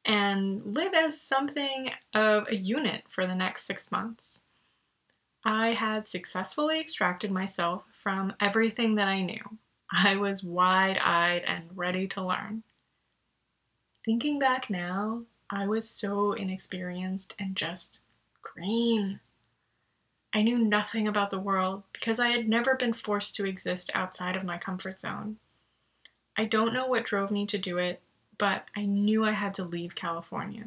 and 0.04 0.62
live 0.64 0.94
as 0.94 1.20
something 1.20 1.90
of 2.14 2.46
a 2.48 2.56
unit 2.56 3.02
for 3.08 3.26
the 3.26 3.34
next 3.34 3.64
six 3.64 3.90
months. 3.90 4.42
I 5.44 5.70
had 5.70 6.08
successfully 6.08 6.80
extracted 6.80 7.30
myself 7.30 7.84
from 7.92 8.34
everything 8.40 8.94
that 8.96 9.08
I 9.08 9.22
knew. 9.22 9.58
I 9.92 10.16
was 10.16 10.44
wide 10.44 10.98
eyed 10.98 11.42
and 11.46 11.64
ready 11.74 12.06
to 12.08 12.22
learn. 12.22 12.62
Thinking 14.04 14.38
back 14.38 14.70
now, 14.70 15.22
I 15.50 15.66
was 15.66 15.88
so 15.88 16.32
inexperienced 16.32 17.34
and 17.38 17.56
just 17.56 18.00
green. 18.42 19.20
I 20.36 20.42
knew 20.42 20.58
nothing 20.58 21.08
about 21.08 21.30
the 21.30 21.38
world 21.38 21.84
because 21.94 22.20
I 22.20 22.28
had 22.28 22.46
never 22.46 22.74
been 22.74 22.92
forced 22.92 23.34
to 23.36 23.46
exist 23.46 23.90
outside 23.94 24.36
of 24.36 24.44
my 24.44 24.58
comfort 24.58 25.00
zone. 25.00 25.38
I 26.36 26.44
don't 26.44 26.74
know 26.74 26.86
what 26.86 27.06
drove 27.06 27.30
me 27.30 27.46
to 27.46 27.56
do 27.56 27.78
it, 27.78 28.02
but 28.36 28.66
I 28.76 28.84
knew 28.84 29.24
I 29.24 29.30
had 29.30 29.54
to 29.54 29.64
leave 29.64 29.94
California. 29.94 30.64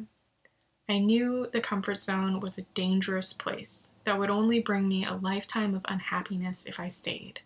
I 0.88 0.98
knew 0.98 1.46
the 1.52 1.60
comfort 1.60 2.02
zone 2.02 2.40
was 2.40 2.58
a 2.58 2.62
dangerous 2.74 3.32
place 3.32 3.94
that 4.02 4.18
would 4.18 4.28
only 4.28 4.58
bring 4.58 4.88
me 4.88 5.04
a 5.04 5.14
lifetime 5.14 5.76
of 5.76 5.82
unhappiness 5.84 6.66
if 6.66 6.80
I 6.80 6.88
stayed. 6.88 7.38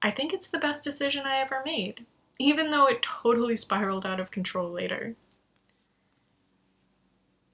I 0.00 0.08
think 0.08 0.32
it's 0.32 0.48
the 0.48 0.56
best 0.58 0.82
decision 0.82 1.26
I 1.26 1.40
ever 1.40 1.60
made, 1.66 2.06
even 2.40 2.70
though 2.70 2.86
it 2.86 3.02
totally 3.02 3.54
spiraled 3.54 4.06
out 4.06 4.18
of 4.18 4.30
control 4.30 4.70
later. 4.70 5.14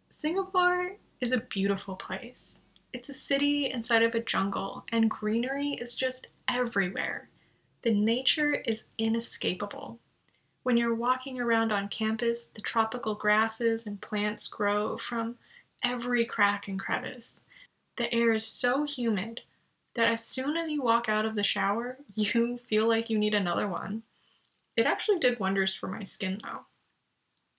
Singapore 0.08 0.92
is 1.20 1.32
a 1.32 1.42
beautiful 1.42 1.96
place. 1.96 2.60
It's 2.92 3.08
a 3.08 3.14
city 3.14 3.70
inside 3.70 4.02
of 4.02 4.14
a 4.14 4.20
jungle, 4.20 4.84
and 4.90 5.10
greenery 5.10 5.70
is 5.70 5.94
just 5.94 6.26
everywhere. 6.48 7.28
The 7.82 7.92
nature 7.92 8.54
is 8.54 8.84
inescapable. 8.98 10.00
When 10.62 10.76
you're 10.76 10.94
walking 10.94 11.40
around 11.40 11.72
on 11.72 11.88
campus, 11.88 12.44
the 12.44 12.60
tropical 12.60 13.14
grasses 13.14 13.86
and 13.86 14.00
plants 14.00 14.48
grow 14.48 14.98
from 14.98 15.36
every 15.84 16.24
crack 16.24 16.68
and 16.68 16.78
crevice. 16.78 17.40
The 17.96 18.12
air 18.12 18.32
is 18.32 18.46
so 18.46 18.84
humid 18.84 19.42
that 19.94 20.08
as 20.08 20.24
soon 20.24 20.56
as 20.56 20.70
you 20.70 20.82
walk 20.82 21.08
out 21.08 21.24
of 21.24 21.34
the 21.34 21.42
shower, 21.42 21.98
you 22.14 22.58
feel 22.58 22.88
like 22.88 23.08
you 23.08 23.18
need 23.18 23.34
another 23.34 23.68
one. 23.68 24.02
It 24.76 24.86
actually 24.86 25.18
did 25.18 25.40
wonders 25.40 25.74
for 25.74 25.88
my 25.88 26.02
skin 26.02 26.38
though. 26.42 26.66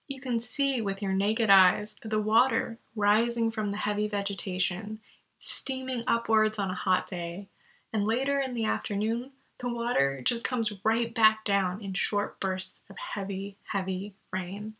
You 0.08 0.20
can 0.20 0.40
see 0.40 0.82
with 0.82 1.00
your 1.00 1.12
naked 1.12 1.50
eyes 1.50 1.96
the 2.02 2.20
water 2.20 2.78
rising 2.94 3.50
from 3.50 3.70
the 3.70 3.78
heavy 3.78 4.08
vegetation, 4.08 5.00
steaming 5.42 6.04
upwards 6.06 6.56
on 6.56 6.70
a 6.70 6.74
hot 6.74 7.06
day, 7.06 7.48
and 7.92 8.06
later 8.06 8.38
in 8.38 8.54
the 8.54 8.64
afternoon, 8.64 9.32
the 9.58 9.72
water 9.72 10.22
just 10.22 10.44
comes 10.44 10.72
right 10.84 11.12
back 11.12 11.44
down 11.44 11.82
in 11.82 11.94
short 11.94 12.38
bursts 12.38 12.82
of 12.88 12.96
heavy, 12.96 13.56
heavy 13.72 14.14
rain. 14.32 14.74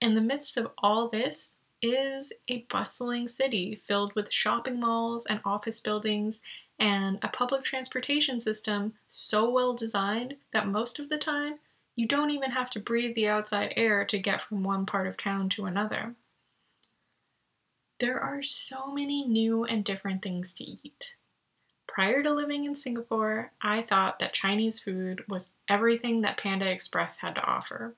In 0.00 0.14
the 0.14 0.20
midst 0.20 0.58
of 0.58 0.70
all 0.78 1.08
this 1.08 1.54
is 1.80 2.32
a 2.48 2.66
bustling 2.68 3.26
city 3.26 3.80
filled 3.86 4.14
with 4.14 4.30
shopping 4.30 4.78
malls 4.78 5.24
and 5.24 5.40
office 5.44 5.80
buildings 5.80 6.42
and 6.78 7.18
a 7.22 7.28
public 7.28 7.62
transportation 7.62 8.40
system 8.40 8.92
so 9.08 9.48
well 9.48 9.72
designed 9.72 10.36
that 10.52 10.68
most 10.68 10.98
of 10.98 11.08
the 11.08 11.18
time 11.18 11.58
you 11.96 12.06
don't 12.06 12.30
even 12.30 12.50
have 12.50 12.70
to 12.72 12.80
breathe 12.80 13.14
the 13.14 13.28
outside 13.28 13.72
air 13.76 14.04
to 14.04 14.18
get 14.18 14.42
from 14.42 14.62
one 14.62 14.84
part 14.84 15.06
of 15.06 15.16
town 15.16 15.48
to 15.48 15.64
another. 15.64 16.14
There 18.00 18.18
are 18.18 18.42
so 18.42 18.92
many 18.92 19.24
new 19.26 19.64
and 19.64 19.84
different 19.84 20.22
things 20.22 20.52
to 20.54 20.64
eat. 20.64 21.16
Prior 21.86 22.22
to 22.22 22.30
living 22.32 22.64
in 22.64 22.74
Singapore, 22.74 23.52
I 23.62 23.80
thought 23.80 24.18
that 24.18 24.32
Chinese 24.32 24.80
food 24.80 25.24
was 25.28 25.52
everything 25.68 26.22
that 26.22 26.36
Panda 26.36 26.68
Express 26.68 27.18
had 27.18 27.36
to 27.36 27.44
offer. 27.44 27.94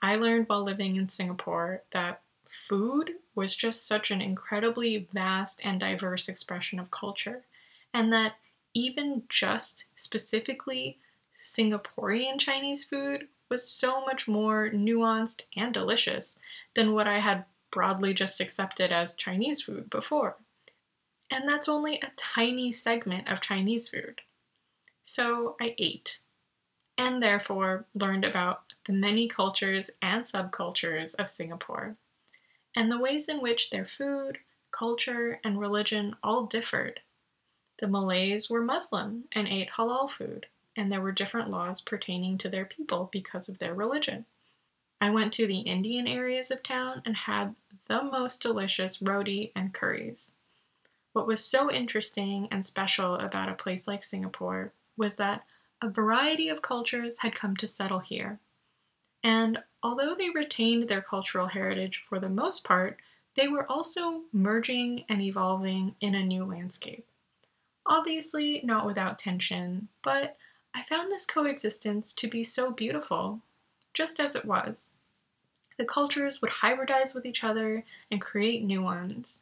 I 0.00 0.14
learned 0.14 0.48
while 0.48 0.62
living 0.62 0.94
in 0.96 1.08
Singapore 1.08 1.82
that 1.92 2.20
food 2.48 3.10
was 3.34 3.56
just 3.56 3.86
such 3.86 4.10
an 4.10 4.22
incredibly 4.22 5.08
vast 5.12 5.60
and 5.64 5.80
diverse 5.80 6.28
expression 6.28 6.78
of 6.78 6.92
culture, 6.92 7.44
and 7.92 8.12
that 8.12 8.34
even 8.72 9.24
just 9.28 9.86
specifically 9.96 10.98
Singaporean 11.36 12.38
Chinese 12.38 12.84
food 12.84 13.26
was 13.48 13.66
so 13.66 14.04
much 14.04 14.28
more 14.28 14.70
nuanced 14.70 15.42
and 15.56 15.74
delicious 15.74 16.38
than 16.74 16.92
what 16.92 17.08
I 17.08 17.18
had 17.18 17.46
broadly 17.70 18.14
just 18.14 18.40
accepted 18.40 18.92
as 18.92 19.14
Chinese 19.14 19.62
food 19.62 19.90
before. 19.90 20.36
And 21.30 21.48
that's 21.48 21.68
only 21.68 22.00
a 22.00 22.12
tiny 22.16 22.72
segment 22.72 23.28
of 23.28 23.40
Chinese 23.40 23.88
food. 23.88 24.22
So 25.02 25.56
I 25.60 25.74
ate, 25.78 26.20
and 26.96 27.22
therefore 27.22 27.86
learned 27.94 28.24
about 28.24 28.62
the 28.86 28.92
many 28.92 29.28
cultures 29.28 29.90
and 30.00 30.24
subcultures 30.24 31.14
of 31.16 31.30
Singapore, 31.30 31.96
and 32.74 32.90
the 32.90 32.98
ways 32.98 33.28
in 33.28 33.40
which 33.40 33.70
their 33.70 33.84
food, 33.84 34.38
culture, 34.70 35.40
and 35.44 35.60
religion 35.60 36.16
all 36.22 36.46
differed. 36.46 37.00
The 37.80 37.88
Malays 37.88 38.50
were 38.50 38.62
Muslim 38.62 39.24
and 39.32 39.46
ate 39.46 39.72
halal 39.72 40.10
food 40.10 40.46
and 40.78 40.92
there 40.92 41.00
were 41.00 41.10
different 41.10 41.50
laws 41.50 41.80
pertaining 41.80 42.38
to 42.38 42.48
their 42.48 42.64
people 42.64 43.08
because 43.10 43.48
of 43.48 43.58
their 43.58 43.74
religion. 43.74 44.26
I 45.00 45.10
went 45.10 45.32
to 45.34 45.46
the 45.46 45.60
Indian 45.60 46.06
areas 46.06 46.50
of 46.50 46.62
town 46.62 47.02
and 47.04 47.16
had 47.16 47.54
the 47.88 48.02
most 48.02 48.42
delicious 48.42 49.00
roti 49.00 49.52
and 49.54 49.72
curries. 49.72 50.32
What 51.12 51.26
was 51.26 51.44
so 51.44 51.70
interesting 51.70 52.48
and 52.50 52.64
special 52.64 53.14
about 53.14 53.48
a 53.48 53.54
place 53.54 53.88
like 53.88 54.02
Singapore 54.02 54.72
was 54.96 55.16
that 55.16 55.44
a 55.80 55.88
variety 55.88 56.48
of 56.48 56.62
cultures 56.62 57.18
had 57.18 57.34
come 57.34 57.56
to 57.56 57.66
settle 57.66 58.00
here. 58.00 58.40
And 59.22 59.62
although 59.82 60.14
they 60.14 60.30
retained 60.30 60.88
their 60.88 61.00
cultural 61.00 61.48
heritage 61.48 62.02
for 62.08 62.18
the 62.18 62.28
most 62.28 62.64
part, 62.64 62.98
they 63.34 63.48
were 63.48 63.70
also 63.70 64.22
merging 64.32 65.04
and 65.08 65.22
evolving 65.22 65.94
in 66.00 66.14
a 66.14 66.24
new 66.24 66.44
landscape. 66.44 67.06
Obviously, 67.86 68.60
not 68.64 68.84
without 68.84 69.18
tension, 69.18 69.88
but 70.02 70.36
I 70.74 70.82
found 70.82 71.10
this 71.10 71.24
coexistence 71.24 72.12
to 72.14 72.28
be 72.28 72.44
so 72.44 72.70
beautiful, 72.70 73.40
just 73.94 74.20
as 74.20 74.34
it 74.34 74.44
was. 74.44 74.92
The 75.78 75.84
cultures 75.84 76.42
would 76.42 76.50
hybridize 76.50 77.14
with 77.14 77.24
each 77.24 77.44
other 77.44 77.84
and 78.10 78.20
create 78.20 78.64
new 78.64 78.82
ones, 78.82 79.38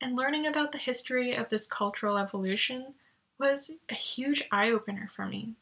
and 0.00 0.16
learning 0.16 0.46
about 0.46 0.72
the 0.72 0.78
history 0.78 1.34
of 1.34 1.48
this 1.48 1.66
cultural 1.66 2.18
evolution 2.18 2.94
was 3.38 3.72
a 3.90 3.94
huge 3.94 4.44
eye 4.52 4.70
opener 4.70 5.10
for 5.14 5.26
me. 5.26 5.54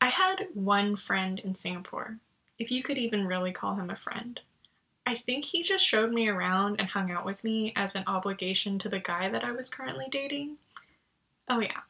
I 0.00 0.08
had 0.08 0.48
one 0.54 0.96
friend 0.96 1.38
in 1.38 1.54
Singapore, 1.54 2.18
if 2.58 2.70
you 2.70 2.82
could 2.82 2.98
even 2.98 3.26
really 3.26 3.52
call 3.52 3.76
him 3.76 3.90
a 3.90 3.96
friend. 3.96 4.40
I 5.06 5.16
think 5.16 5.46
he 5.46 5.62
just 5.62 5.84
showed 5.84 6.12
me 6.12 6.28
around 6.28 6.76
and 6.78 6.88
hung 6.88 7.10
out 7.10 7.24
with 7.24 7.42
me 7.42 7.72
as 7.74 7.94
an 7.94 8.04
obligation 8.06 8.78
to 8.78 8.88
the 8.88 9.00
guy 9.00 9.28
that 9.28 9.44
I 9.44 9.52
was 9.52 9.68
currently 9.68 10.06
dating. 10.10 10.58
Oh, 11.48 11.60
yeah, 11.60 11.80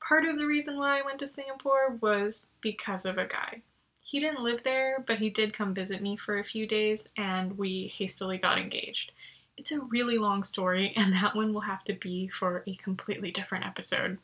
part 0.00 0.24
of 0.24 0.38
the 0.38 0.46
reason 0.46 0.76
why 0.76 0.98
I 0.98 1.02
went 1.02 1.18
to 1.20 1.26
Singapore 1.26 1.96
was 2.00 2.48
because 2.60 3.06
of 3.06 3.16
a 3.16 3.26
guy. 3.26 3.62
He 4.08 4.20
didn't 4.20 4.42
live 4.42 4.62
there, 4.62 5.04
but 5.06 5.18
he 5.18 5.28
did 5.28 5.52
come 5.52 5.74
visit 5.74 6.00
me 6.00 6.16
for 6.16 6.38
a 6.38 6.44
few 6.44 6.66
days, 6.66 7.10
and 7.14 7.58
we 7.58 7.92
hastily 7.94 8.38
got 8.38 8.56
engaged. 8.56 9.12
It's 9.58 9.70
a 9.70 9.80
really 9.82 10.16
long 10.16 10.42
story, 10.42 10.94
and 10.96 11.12
that 11.12 11.36
one 11.36 11.52
will 11.52 11.68
have 11.72 11.84
to 11.84 11.92
be 11.92 12.26
for 12.26 12.62
a 12.66 12.74
completely 12.76 13.30
different 13.30 13.66
episode. 13.66 14.16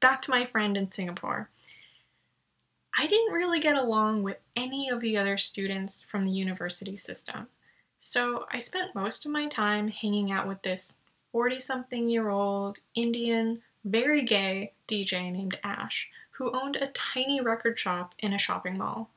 Back 0.00 0.22
to 0.22 0.30
my 0.30 0.46
friend 0.46 0.74
in 0.78 0.90
Singapore. 0.90 1.50
I 2.98 3.06
didn't 3.06 3.34
really 3.34 3.60
get 3.60 3.76
along 3.76 4.22
with 4.22 4.38
any 4.56 4.88
of 4.88 5.00
the 5.00 5.18
other 5.18 5.36
students 5.36 6.02
from 6.02 6.24
the 6.24 6.30
university 6.30 6.96
system, 6.96 7.48
so 7.98 8.46
I 8.50 8.56
spent 8.56 8.94
most 8.94 9.26
of 9.26 9.32
my 9.32 9.48
time 9.48 9.88
hanging 9.88 10.32
out 10.32 10.48
with 10.48 10.62
this 10.62 10.98
40 11.30 11.60
something 11.60 12.08
year 12.08 12.30
old 12.30 12.78
Indian 12.94 13.60
very 13.84 14.22
gay 14.22 14.72
DJ 14.88 15.30
named 15.30 15.58
Ash, 15.62 16.08
who 16.32 16.52
owned 16.52 16.76
a 16.76 16.88
tiny 16.88 17.40
record 17.40 17.78
shop 17.78 18.14
in 18.18 18.32
a 18.32 18.38
shopping 18.38 18.76
mall. 18.78 19.10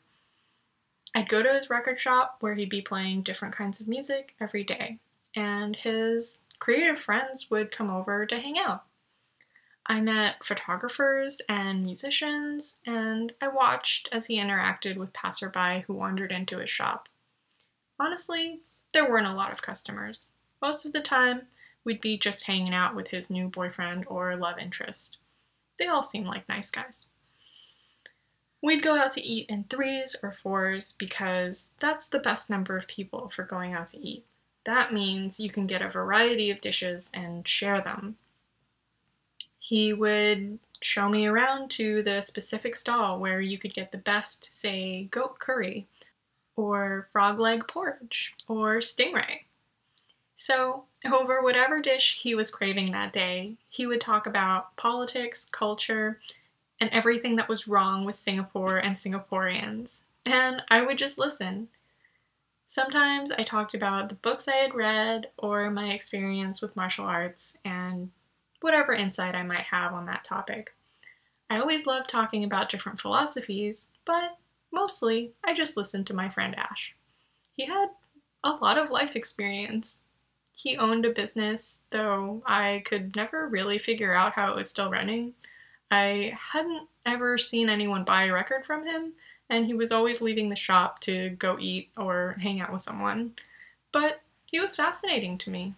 I'd 1.13 1.29
go 1.29 1.41
to 1.41 1.53
his 1.53 1.69
record 1.69 1.99
shop 1.99 2.37
where 2.41 2.55
he'd 2.55 2.69
be 2.69 2.81
playing 2.81 3.21
different 3.21 3.55
kinds 3.55 3.79
of 3.79 3.87
music 3.87 4.35
every 4.39 4.63
day, 4.63 4.99
and 5.35 5.75
his 5.75 6.39
creative 6.59 6.99
friends 6.99 7.49
would 7.49 7.71
come 7.71 7.89
over 7.89 8.25
to 8.25 8.39
hang 8.39 8.57
out. 8.57 8.83
I 9.87 10.01
met 10.01 10.43
photographers 10.43 11.41
and 11.47 11.83
musicians, 11.83 12.77
and 12.85 13.33
I 13.39 13.47
watched 13.47 14.09
as 14.11 14.25
he 14.25 14.37
interacted 14.37 14.97
with 14.97 15.13
passerby 15.13 15.83
who 15.85 15.93
wandered 15.93 16.31
into 16.31 16.57
his 16.57 16.69
shop. 16.69 17.07
Honestly, 17.99 18.61
there 18.93 19.09
weren't 19.09 19.27
a 19.27 19.33
lot 19.33 19.51
of 19.51 19.61
customers. 19.61 20.27
Most 20.61 20.85
of 20.85 20.91
the 20.91 21.01
time, 21.01 21.43
we'd 21.83 22.01
be 22.01 22.17
just 22.17 22.47
hanging 22.47 22.73
out 22.73 22.95
with 22.95 23.09
his 23.09 23.29
new 23.29 23.47
boyfriend 23.47 24.05
or 24.07 24.35
love 24.35 24.57
interest. 24.57 25.17
They 25.77 25.87
all 25.87 26.03
seem 26.03 26.25
like 26.25 26.47
nice 26.47 26.71
guys. 26.71 27.09
We'd 28.61 28.81
go 28.81 28.97
out 28.97 29.11
to 29.11 29.23
eat 29.23 29.49
in 29.49 29.65
threes 29.65 30.15
or 30.23 30.31
fours 30.31 30.93
because 30.93 31.73
that's 31.79 32.07
the 32.07 32.19
best 32.19 32.49
number 32.49 32.75
of 32.75 32.87
people 32.87 33.29
for 33.29 33.43
going 33.43 33.73
out 33.73 33.89
to 33.89 33.99
eat. 33.99 34.25
That 34.63 34.91
means 34.91 35.39
you 35.39 35.49
can 35.49 35.67
get 35.67 35.83
a 35.83 35.89
variety 35.89 36.49
of 36.49 36.61
dishes 36.61 37.11
and 37.13 37.47
share 37.47 37.79
them. 37.81 38.17
He 39.59 39.93
would 39.93 40.59
show 40.81 41.09
me 41.09 41.27
around 41.27 41.69
to 41.71 42.01
the 42.01 42.21
specific 42.21 42.75
stall 42.75 43.19
where 43.19 43.41
you 43.41 43.57
could 43.57 43.73
get 43.73 43.91
the 43.91 43.97
best, 43.97 44.51
say, 44.51 45.03
goat 45.11 45.39
curry, 45.39 45.87
or 46.55 47.07
frog 47.11 47.39
leg 47.39 47.67
porridge, 47.67 48.33
or 48.47 48.77
stingray. 48.77 49.41
So, 50.35 50.85
over 51.05 51.41
whatever 51.41 51.79
dish 51.79 52.19
he 52.21 52.35
was 52.35 52.51
craving 52.51 52.91
that 52.91 53.13
day, 53.13 53.55
he 53.69 53.87
would 53.87 54.01
talk 54.01 54.27
about 54.27 54.75
politics, 54.75 55.47
culture, 55.51 56.19
and 56.79 56.89
everything 56.89 57.37
that 57.37 57.47
was 57.47 57.67
wrong 57.67 58.05
with 58.05 58.15
Singapore 58.15 58.77
and 58.77 58.95
Singaporeans. 58.95 60.03
And 60.25 60.61
I 60.69 60.81
would 60.81 60.97
just 60.97 61.17
listen. 61.17 61.69
Sometimes 62.67 63.31
I 63.31 63.43
talked 63.43 63.73
about 63.73 64.09
the 64.09 64.15
books 64.15 64.47
I 64.47 64.55
had 64.55 64.75
read 64.75 65.27
or 65.37 65.71
my 65.71 65.91
experience 65.91 66.61
with 66.61 66.75
martial 66.75 67.05
arts 67.05 67.57
and 67.63 68.11
whatever 68.59 68.91
insight 68.91 69.35
I 69.35 69.43
might 69.43 69.65
have 69.65 69.93
on 69.93 70.05
that 70.07 70.23
topic. 70.25 70.73
I 71.49 71.59
always 71.59 71.85
loved 71.85 72.09
talking 72.09 72.43
about 72.43 72.69
different 72.69 72.99
philosophies, 72.99 73.87
but 74.03 74.37
mostly 74.71 75.31
I 75.43 75.53
just 75.53 75.77
listened 75.77 76.07
to 76.07 76.15
my 76.15 76.27
friend 76.27 76.55
Ash. 76.55 76.93
He 77.53 77.65
had 77.65 77.89
a 78.43 78.51
lot 78.51 78.77
of 78.77 78.89
life 78.89 79.15
experience 79.15 80.01
he 80.55 80.77
owned 80.77 81.05
a 81.05 81.11
business, 81.11 81.81
though 81.89 82.41
I 82.45 82.83
could 82.85 83.15
never 83.15 83.47
really 83.47 83.77
figure 83.77 84.13
out 84.13 84.33
how 84.33 84.51
it 84.51 84.55
was 84.55 84.69
still 84.69 84.89
running. 84.89 85.33
I 85.91 86.37
hadn't 86.51 86.89
ever 87.05 87.37
seen 87.37 87.69
anyone 87.69 88.03
buy 88.03 88.25
a 88.25 88.33
record 88.33 88.65
from 88.65 88.85
him, 88.85 89.13
and 89.49 89.65
he 89.65 89.73
was 89.73 89.91
always 89.91 90.21
leaving 90.21 90.49
the 90.49 90.55
shop 90.55 90.99
to 91.01 91.29
go 91.31 91.57
eat 91.59 91.89
or 91.97 92.37
hang 92.39 92.59
out 92.59 92.71
with 92.71 92.81
someone. 92.81 93.33
But 93.91 94.21
he 94.45 94.59
was 94.59 94.75
fascinating 94.75 95.37
to 95.39 95.49
me. 95.49 95.75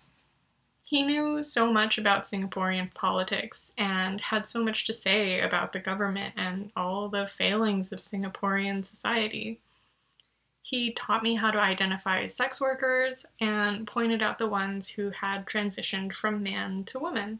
He 0.83 1.03
knew 1.03 1.43
so 1.43 1.71
much 1.71 1.97
about 1.97 2.23
Singaporean 2.23 2.93
politics 2.93 3.73
and 3.77 4.21
had 4.21 4.47
so 4.47 4.63
much 4.63 4.85
to 4.85 4.93
say 4.93 5.41
about 5.41 5.73
the 5.73 5.79
government 5.79 6.33
and 6.37 6.71
all 6.77 7.09
the 7.09 7.27
failings 7.27 7.91
of 7.91 7.99
Singaporean 7.99 8.85
society. 8.85 9.59
He 10.67 10.91
taught 10.91 11.23
me 11.23 11.35
how 11.35 11.51
to 11.51 11.61
identify 11.61 12.25
sex 12.25 12.59
workers 12.59 13.25
and 13.39 13.87
pointed 13.87 14.21
out 14.21 14.37
the 14.37 14.49
ones 14.49 14.89
who 14.89 15.11
had 15.11 15.45
transitioned 15.45 16.13
from 16.13 16.43
man 16.43 16.83
to 16.87 16.99
woman. 16.99 17.39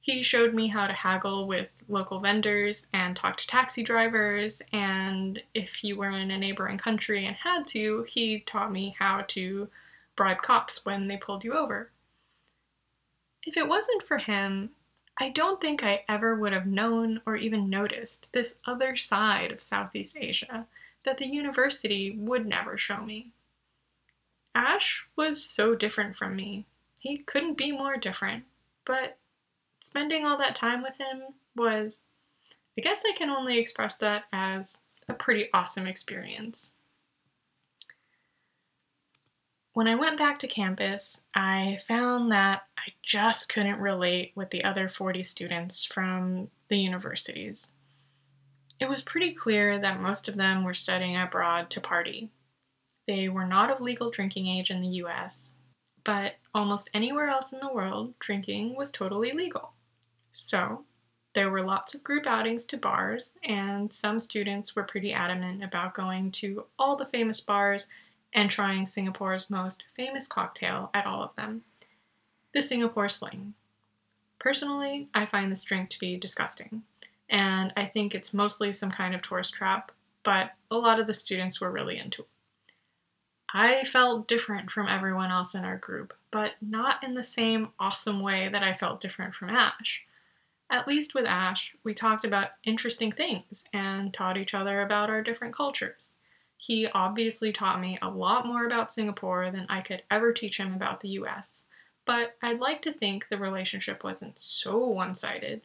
He 0.00 0.22
showed 0.22 0.54
me 0.54 0.68
how 0.68 0.86
to 0.86 0.94
haggle 0.94 1.46
with 1.46 1.68
local 1.88 2.20
vendors 2.20 2.86
and 2.90 3.14
talk 3.14 3.36
to 3.36 3.46
taxi 3.46 3.82
drivers, 3.82 4.62
and 4.72 5.42
if 5.52 5.84
you 5.84 5.94
were 5.94 6.08
in 6.08 6.30
a 6.30 6.38
neighboring 6.38 6.78
country 6.78 7.26
and 7.26 7.36
had 7.36 7.66
to, 7.66 8.06
he 8.08 8.40
taught 8.40 8.72
me 8.72 8.96
how 8.98 9.26
to 9.28 9.68
bribe 10.16 10.40
cops 10.40 10.86
when 10.86 11.08
they 11.08 11.18
pulled 11.18 11.44
you 11.44 11.52
over. 11.52 11.90
If 13.42 13.58
it 13.58 13.68
wasn't 13.68 14.04
for 14.04 14.16
him, 14.16 14.70
I 15.20 15.28
don't 15.28 15.60
think 15.60 15.84
I 15.84 16.06
ever 16.08 16.34
would 16.34 16.54
have 16.54 16.66
known 16.66 17.20
or 17.26 17.36
even 17.36 17.68
noticed 17.68 18.32
this 18.32 18.58
other 18.64 18.96
side 18.96 19.52
of 19.52 19.60
Southeast 19.60 20.16
Asia 20.18 20.66
that 21.04 21.18
the 21.18 21.26
university 21.26 22.10
would 22.16 22.46
never 22.46 22.78
show 22.78 23.02
me. 23.02 23.32
Ash 24.54 25.06
was 25.16 25.42
so 25.42 25.74
different 25.74 26.16
from 26.16 26.36
me. 26.36 26.66
He 27.00 27.18
couldn't 27.18 27.56
be 27.56 27.72
more 27.72 27.96
different, 27.96 28.44
but 28.84 29.18
spending 29.80 30.24
all 30.24 30.36
that 30.38 30.54
time 30.54 30.82
with 30.82 30.98
him 30.98 31.22
was, 31.56 32.06
I 32.78 32.82
guess 32.82 33.02
I 33.06 33.12
can 33.12 33.30
only 33.30 33.58
express 33.58 33.96
that 33.98 34.24
as 34.32 34.82
a 35.08 35.14
pretty 35.14 35.48
awesome 35.52 35.86
experience. 35.86 36.74
When 39.74 39.88
I 39.88 39.94
went 39.94 40.18
back 40.18 40.38
to 40.40 40.46
campus, 40.46 41.22
I 41.34 41.78
found 41.88 42.30
that 42.30 42.66
I 42.76 42.92
just 43.02 43.48
couldn't 43.48 43.80
relate 43.80 44.32
with 44.34 44.50
the 44.50 44.64
other 44.64 44.88
40 44.88 45.22
students 45.22 45.84
from 45.84 46.48
the 46.68 46.76
universities. 46.76 47.72
It 48.82 48.88
was 48.88 49.00
pretty 49.00 49.32
clear 49.32 49.78
that 49.78 50.00
most 50.00 50.28
of 50.28 50.34
them 50.34 50.64
were 50.64 50.74
studying 50.74 51.16
abroad 51.16 51.70
to 51.70 51.80
party. 51.80 52.30
They 53.06 53.28
were 53.28 53.46
not 53.46 53.70
of 53.70 53.80
legal 53.80 54.10
drinking 54.10 54.48
age 54.48 54.72
in 54.72 54.80
the 54.80 54.96
US, 55.04 55.54
but 56.02 56.34
almost 56.52 56.90
anywhere 56.92 57.28
else 57.28 57.52
in 57.52 57.60
the 57.60 57.72
world, 57.72 58.18
drinking 58.18 58.74
was 58.74 58.90
totally 58.90 59.30
legal. 59.30 59.74
So, 60.32 60.84
there 61.32 61.48
were 61.48 61.62
lots 61.62 61.94
of 61.94 62.02
group 62.02 62.26
outings 62.26 62.64
to 62.64 62.76
bars, 62.76 63.34
and 63.44 63.92
some 63.92 64.18
students 64.18 64.74
were 64.74 64.82
pretty 64.82 65.12
adamant 65.12 65.62
about 65.62 65.94
going 65.94 66.32
to 66.32 66.64
all 66.76 66.96
the 66.96 67.06
famous 67.06 67.40
bars 67.40 67.86
and 68.32 68.50
trying 68.50 68.84
Singapore's 68.84 69.48
most 69.48 69.84
famous 69.94 70.26
cocktail 70.26 70.90
at 70.92 71.06
all 71.06 71.22
of 71.22 71.36
them 71.36 71.62
the 72.52 72.60
Singapore 72.60 73.08
Sling. 73.08 73.54
Personally, 74.40 75.06
I 75.14 75.24
find 75.24 75.52
this 75.52 75.62
drink 75.62 75.88
to 75.90 76.00
be 76.00 76.16
disgusting 76.16 76.82
and 77.32 77.72
I 77.78 77.86
think 77.86 78.14
it's 78.14 78.34
mostly 78.34 78.70
some 78.72 78.90
kind 78.90 79.14
of 79.14 79.22
tourist 79.22 79.54
trap, 79.54 79.90
but 80.22 80.50
a 80.70 80.76
lot 80.76 81.00
of 81.00 81.06
the 81.06 81.14
students 81.14 81.60
were 81.60 81.70
really 81.70 81.98
into 81.98 82.22
it. 82.22 82.28
I 83.54 83.84
felt 83.84 84.28
different 84.28 84.70
from 84.70 84.86
everyone 84.86 85.30
else 85.30 85.54
in 85.54 85.64
our 85.64 85.78
group, 85.78 86.14
but 86.30 86.52
not 86.60 87.02
in 87.02 87.14
the 87.14 87.22
same 87.22 87.70
awesome 87.80 88.20
way 88.20 88.50
that 88.50 88.62
I 88.62 88.74
felt 88.74 89.00
different 89.00 89.34
from 89.34 89.48
Ash. 89.48 90.02
At 90.70 90.86
least 90.86 91.14
with 91.14 91.24
Ash, 91.24 91.74
we 91.82 91.94
talked 91.94 92.24
about 92.24 92.50
interesting 92.64 93.10
things 93.10 93.66
and 93.72 94.12
taught 94.12 94.36
each 94.36 94.54
other 94.54 94.82
about 94.82 95.10
our 95.10 95.22
different 95.22 95.54
cultures. 95.54 96.16
He 96.58 96.86
obviously 96.86 97.50
taught 97.50 97.80
me 97.80 97.98
a 98.00 98.10
lot 98.10 98.46
more 98.46 98.66
about 98.66 98.92
Singapore 98.92 99.50
than 99.50 99.66
I 99.68 99.80
could 99.80 100.02
ever 100.10 100.32
teach 100.32 100.58
him 100.58 100.74
about 100.74 101.00
the 101.00 101.08
US, 101.10 101.66
but 102.04 102.36
I'd 102.42 102.60
like 102.60 102.82
to 102.82 102.92
think 102.92 103.28
the 103.28 103.38
relationship 103.38 104.04
wasn't 104.04 104.38
so 104.40 104.78
one 104.78 105.14
sided 105.14 105.62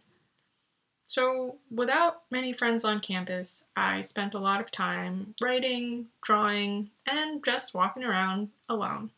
so, 1.07 1.55
without 1.71 2.23
many 2.29 2.51
friends 2.51 2.83
on 2.83 2.99
campus, 2.99 3.65
I 3.77 4.01
spent 4.01 4.33
a 4.33 4.39
lot 4.39 4.59
of 4.59 4.71
time 4.71 5.35
writing, 5.41 6.07
drawing, 6.21 6.89
and 7.09 7.43
just 7.45 7.73
walking 7.73 8.03
around 8.03 8.49
alone. 8.67 9.11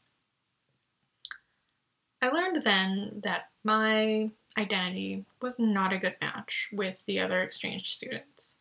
I 2.22 2.30
learned 2.30 2.64
then 2.64 3.22
that 3.24 3.50
my 3.64 4.30
identity 4.56 5.26
was 5.42 5.58
not 5.58 5.92
a 5.92 5.98
good 5.98 6.16
match 6.22 6.70
with 6.72 7.04
the 7.08 7.20
other 7.20 7.42
exchange 7.42 7.90
students, 7.90 8.60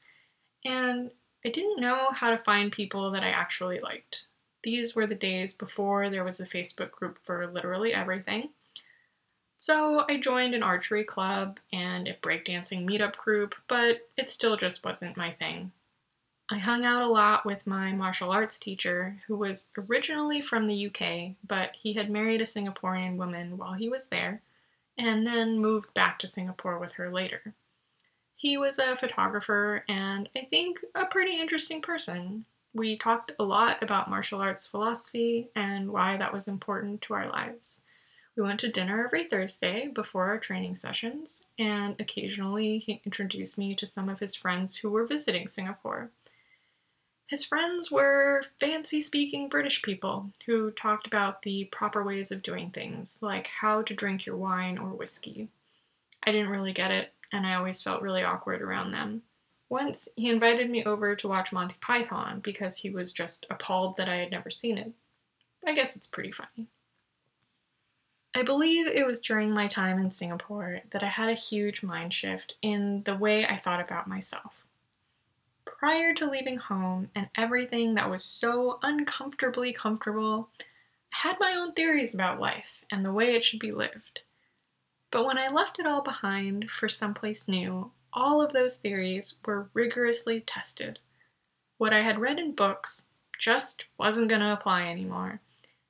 and 0.65 1.11
I 1.45 1.51
didn't 1.51 1.81
know 1.81 2.09
how 2.13 2.31
to 2.31 2.39
find 2.39 2.73
people 2.73 3.11
that 3.11 3.23
I 3.23 3.29
actually 3.29 3.79
liked. 3.79 4.27
These 4.63 4.97
were 4.97 5.07
the 5.07 5.15
days 5.15 5.53
before 5.53 6.09
there 6.09 6.25
was 6.25 6.41
a 6.41 6.47
Facebook 6.47 6.93
group 6.93 7.19
for 7.25 7.47
literally 7.47 7.93
everything, 7.93 8.51
so 9.69 10.07
I 10.09 10.17
joined 10.17 10.55
an 10.55 10.63
archery 10.63 11.05
club 11.05 11.61
and 11.75 12.09
a 12.09 12.15
breakdancing 12.15 12.89
meetup 12.89 13.19
group, 13.19 13.55
but 13.69 14.09
it 14.17 14.31
still 14.31 14.57
just 14.57 14.83
wasn't 14.83 15.19
my 15.19 15.33
thing. 15.33 15.73
I 16.51 16.57
hung 16.57 16.87
out 16.87 17.03
a 17.03 17.07
lot 17.07 17.45
with 17.45 17.67
my 17.67 17.93
martial 17.93 18.31
arts 18.31 18.59
teacher, 18.59 19.19
who 19.27 19.37
was 19.37 19.71
originally 19.77 20.41
from 20.41 20.65
the 20.65 20.87
UK, 20.87 21.35
but 21.47 21.73
he 21.77 21.93
had 21.93 22.09
married 22.09 22.41
a 22.41 22.45
Singaporean 22.45 23.19
woman 23.19 23.59
while 23.59 23.75
he 23.75 23.91
was 23.91 24.07
there, 24.07 24.41
and 24.97 25.27
then 25.27 25.59
moved 25.59 25.93
back 25.93 26.19
to 26.21 26.27
Singapore 26.27 26.79
with 26.79 26.93
her 26.93 27.11
later. 27.11 27.53
He 28.37 28.57
was 28.57 28.79
a 28.79 28.97
photographer 28.97 29.85
and 29.87 30.31
I 30.35 30.47
think 30.51 30.81
a 30.95 31.05
pretty 31.05 31.39
interesting 31.39 31.83
person. 31.83 32.47
We 32.73 32.97
talked 32.97 33.33
a 33.39 33.45
lot 33.45 33.83
about 33.83 34.09
martial 34.09 34.41
arts 34.41 34.67
philosophy 34.67 35.51
and 35.55 35.91
why 35.91 36.17
that 36.17 36.33
was 36.33 36.49
important 36.49 37.03
to 37.03 37.13
our 37.13 37.29
lives. 37.29 37.83
We 38.39 38.45
went 38.45 38.61
to 38.61 38.71
dinner 38.71 39.05
every 39.05 39.25
Thursday 39.25 39.89
before 39.89 40.27
our 40.27 40.39
training 40.39 40.77
sessions, 40.77 41.43
and 41.59 41.97
occasionally 41.99 42.79
he 42.79 43.03
introduced 43.05 43.59
me 43.59 43.75
to 43.75 43.85
some 43.85 44.09
of 44.09 44.21
his 44.21 44.37
friends 44.37 44.77
who 44.77 44.91
were 44.91 45.05
visiting 45.05 45.49
Singapore. 45.49 46.11
His 47.27 47.45
friends 47.45 47.91
were 47.91 48.45
fancy 48.61 49.01
speaking 49.01 49.49
British 49.49 49.83
people 49.83 50.31
who 50.47 50.71
talked 50.71 51.05
about 51.05 51.43
the 51.43 51.65
proper 51.65 52.05
ways 52.05 52.31
of 52.31 52.45
doing 52.45 52.71
things, 52.71 53.19
like 53.21 53.49
how 53.61 53.83
to 53.83 53.93
drink 53.93 54.25
your 54.25 54.37
wine 54.37 54.79
or 54.79 54.91
whiskey. 54.91 55.49
I 56.25 56.31
didn't 56.31 56.51
really 56.51 56.73
get 56.73 56.93
it, 56.93 57.13
and 57.33 57.45
I 57.45 57.55
always 57.55 57.83
felt 57.83 58.03
really 58.03 58.23
awkward 58.23 58.63
around 58.63 58.93
them. 58.93 59.23
Once, 59.69 60.09
he 60.15 60.31
invited 60.31 60.71
me 60.71 60.85
over 60.85 61.17
to 61.17 61.27
watch 61.27 61.51
Monty 61.51 61.77
Python 61.81 62.39
because 62.39 62.77
he 62.77 62.89
was 62.89 63.13
just 63.13 63.47
appalled 63.51 63.97
that 63.97 64.09
I 64.09 64.19
had 64.19 64.31
never 64.31 64.49
seen 64.49 64.79
it. 64.79 64.93
I 65.67 65.75
guess 65.75 65.97
it's 65.97 66.07
pretty 66.07 66.31
funny. 66.31 66.69
I 68.35 68.43
believe 68.43 68.87
it 68.87 69.07
was 69.07 69.21
during 69.21 69.55
my 69.55 69.67
time 69.67 69.99
in 69.99 70.11
Singapore 70.11 70.81
that 70.91 71.03
I 71.03 71.09
had 71.09 71.31
a 71.31 71.35
huge 71.35 71.83
mind 71.83 72.13
shift 72.13 72.57
in 72.61 73.03
the 73.05 73.17
way 73.17 73.47
I 73.47 73.57
thought 73.57 73.81
about 73.81 74.07
myself. 74.07 74.67
Prior 75.65 76.13
to 76.15 76.31
leaving 76.31 76.59
home 76.59 77.11
and 77.15 77.29
everything 77.35 77.95
that 77.95 78.11
was 78.11 78.23
so 78.23 78.79
uncomfortably 78.83 79.73
comfortable, 79.73 80.51
I 80.61 81.29
had 81.29 81.41
my 81.41 81.55
own 81.55 81.73
theories 81.73 82.15
about 82.15 82.41
life 82.41 82.85
and 82.91 83.05
the 83.05 83.13
way 83.13 83.35
it 83.35 83.45
should 83.45 83.61
be 83.61 83.73
lived. 83.73 84.21
But 85.11 85.25
when 85.25 85.39
I 85.39 85.49
left 85.49 85.79
it 85.79 85.87
all 85.87 86.03
behind 86.03 86.71
for 86.71 86.89
someplace 86.89 87.49
new, 87.49 87.93
all 88.13 88.43
of 88.43 88.53
those 88.53 88.77
theories 88.77 89.37
were 89.47 89.71
rigorously 89.73 90.41
tested. 90.41 90.99
What 91.79 91.95
I 91.95 92.03
had 92.03 92.19
read 92.19 92.39
in 92.39 92.53
books 92.53 93.09
just 93.39 93.87
wasn't 93.97 94.29
going 94.29 94.43
to 94.43 94.53
apply 94.53 94.83
anymore 94.89 95.41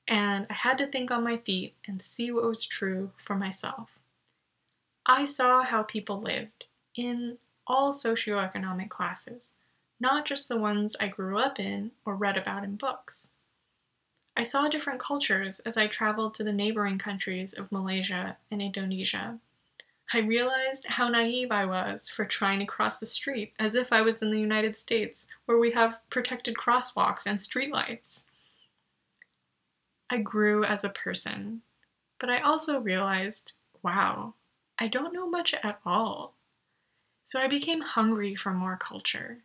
and 0.09 0.47
I 0.49 0.55
had 0.55 0.79
to 0.79 0.87
think 0.87 1.11
on 1.11 1.23
my 1.23 1.37
feet 1.37 1.75
and 1.87 2.01
see 2.01 2.31
what 2.31 2.44
was 2.44 2.64
true 2.64 3.12
for 3.18 3.37
myself. 3.37 3.99
I 5.05 5.25
saw 5.25 5.62
how 5.62 5.83
people 5.83 6.21
lived 6.21 6.64
in 6.97 7.37
all 7.66 7.92
socioeconomic 7.92 8.88
classes, 8.88 9.57
not 10.01 10.25
just 10.25 10.49
the 10.49 10.57
ones 10.57 10.97
I 10.99 11.09
grew 11.09 11.38
up 11.38 11.61
in 11.61 11.92
or 12.07 12.16
read 12.16 12.38
about 12.38 12.64
in 12.64 12.77
books. 12.77 13.31
I 14.35 14.42
saw 14.42 14.68
different 14.68 15.01
cultures 15.01 15.61
as 15.61 15.77
I 15.77 15.88
traveled 15.88 16.33
to 16.35 16.44
the 16.44 16.53
neighboring 16.53 16.99
countries 16.99 17.53
of 17.53 17.71
Malaysia 17.71 18.38
and 18.51 18.62
Indonesia. 18.62 19.38
I 20.14 20.21
realized 20.21 20.87
how 20.87 21.09
naive 21.09 21.53
I 21.53 21.66
was 21.66 22.09
for 22.09 22.25
trying 22.25 22.61
to 22.61 22.64
cross 22.64 22.99
the 22.99 23.05
street 23.05 23.53
as 23.59 23.75
if 23.75 23.92
I 23.92 24.01
was 24.01 24.23
in 24.23 24.31
the 24.31 24.40
United 24.40 24.75
States, 24.75 25.27
where 25.44 25.59
we 25.59 25.73
have 25.73 25.99
protected 26.09 26.55
crosswalks 26.55 27.27
and 27.27 27.38
streetlights. 27.38 28.25
I 30.11 30.18
grew 30.18 30.64
as 30.64 30.85
a 30.85 30.88
person, 30.88 31.62
but 32.18 32.31
I 32.31 32.40
also 32.40 32.81
realized 32.81 33.53
wow, 33.83 34.35
I 34.79 34.88
don't 34.88 35.12
know 35.12 35.29
much 35.29 35.55
at 35.55 35.81
all. 35.85 36.35
So 37.25 37.38
I 37.38 37.47
became 37.47 37.81
hungry 37.83 38.35
for 38.35 38.53
more 38.53 38.77
culture. 38.77 39.38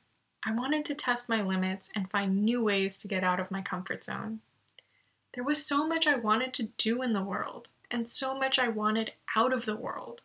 I 0.45 0.51
wanted 0.51 0.85
to 0.85 0.95
test 0.95 1.29
my 1.29 1.41
limits 1.41 1.89
and 1.95 2.09
find 2.09 2.43
new 2.43 2.63
ways 2.63 2.97
to 2.99 3.07
get 3.07 3.23
out 3.23 3.39
of 3.39 3.51
my 3.51 3.61
comfort 3.61 4.03
zone. 4.03 4.39
There 5.33 5.43
was 5.43 5.65
so 5.65 5.87
much 5.87 6.07
I 6.07 6.15
wanted 6.15 6.53
to 6.53 6.69
do 6.77 7.01
in 7.01 7.13
the 7.13 7.23
world, 7.23 7.69
and 7.89 8.09
so 8.09 8.37
much 8.37 8.59
I 8.59 8.67
wanted 8.67 9.13
out 9.35 9.53
of 9.53 9.65
the 9.65 9.75
world, 9.75 10.21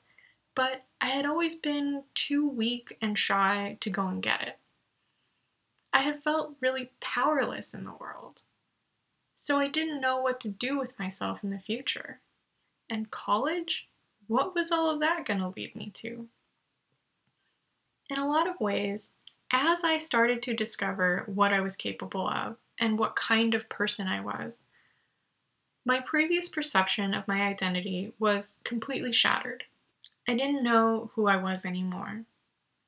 but 0.55 0.85
I 1.01 1.11
had 1.11 1.25
always 1.25 1.55
been 1.55 2.05
too 2.15 2.49
weak 2.49 2.97
and 3.01 3.17
shy 3.17 3.77
to 3.81 3.91
go 3.91 4.07
and 4.09 4.23
get 4.23 4.43
it. 4.43 4.59
I 5.93 6.03
had 6.03 6.19
felt 6.19 6.57
really 6.61 6.91
powerless 7.01 7.75
in 7.75 7.85
the 7.85 7.95
world 7.95 8.43
so 9.41 9.61
I 9.61 9.69
didn't 9.69 10.01
know 10.01 10.21
what 10.21 10.41
to 10.41 10.49
do 10.49 10.77
with 10.77 10.99
myself 10.99 11.45
in 11.45 11.51
the 11.51 11.61
future. 11.61 12.19
And 12.91 13.13
college? 13.13 13.87
What 14.27 14.53
was 14.53 14.73
all 14.73 14.91
of 14.91 14.99
that 14.99 15.25
going 15.25 15.39
to 15.39 15.53
lead 15.57 15.77
me 15.77 15.91
to? 15.95 16.27
In 18.11 18.19
a 18.19 18.27
lot 18.27 18.49
of 18.49 18.61
ways, 18.61 19.13
as 19.53 19.85
I 19.85 19.97
started 19.97 20.43
to 20.43 20.55
discover 20.55 21.23
what 21.27 21.53
I 21.53 21.61
was 21.61 21.77
capable 21.77 22.29
of 22.29 22.57
and 22.81 22.99
what 22.99 23.15
kind 23.15 23.55
of 23.55 23.69
person 23.69 24.09
I 24.09 24.21
was, 24.21 24.67
my 25.87 26.01
previous 26.01 26.49
perception 26.49 27.15
of 27.15 27.29
my 27.29 27.43
identity 27.43 28.15
was 28.19 28.59
completely 28.65 29.13
shattered. 29.13 29.65
I 30.27 30.35
didn't 30.35 30.65
know 30.65 31.13
who 31.15 31.29
I 31.29 31.37
was 31.37 31.65
anymore. 31.65 32.25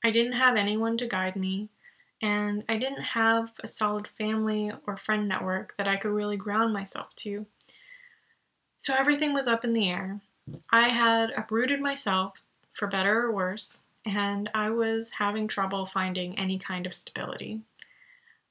I 0.03 0.11
didn't 0.11 0.33
have 0.33 0.57
anyone 0.57 0.99
to 0.99 1.07
guide 1.07 1.37
me, 1.37 1.69
and 2.21 2.65
I 2.69 2.77
didn't 2.77 3.03
have 3.03 3.53
a 3.61 3.67
solid 3.67 4.09
family 4.09 4.73
or 4.87 4.97
friend 4.97 5.29
network 5.29 5.77
that 5.77 5.89
I 5.89 5.97
could 5.97 6.11
really 6.11 6.37
ground 6.37 6.73
myself 6.73 7.15
to. 7.17 7.47
So 8.79 8.95
everything 8.95 9.33
was 9.33 9.47
up 9.47 9.65
in 9.65 9.73
the 9.73 9.89
air. 9.89 10.21
I 10.71 10.89
had 10.89 11.31
uprooted 11.37 11.81
myself, 11.81 12.43
for 12.73 12.87
better 12.87 13.23
or 13.23 13.33
worse, 13.33 13.85
and 14.05 14.51
I 14.55 14.71
was 14.71 15.13
having 15.19 15.49
trouble 15.49 15.87
finding 15.87 16.39
any 16.39 16.59
kind 16.59 16.87
of 16.87 16.95
stability. 16.95 17.61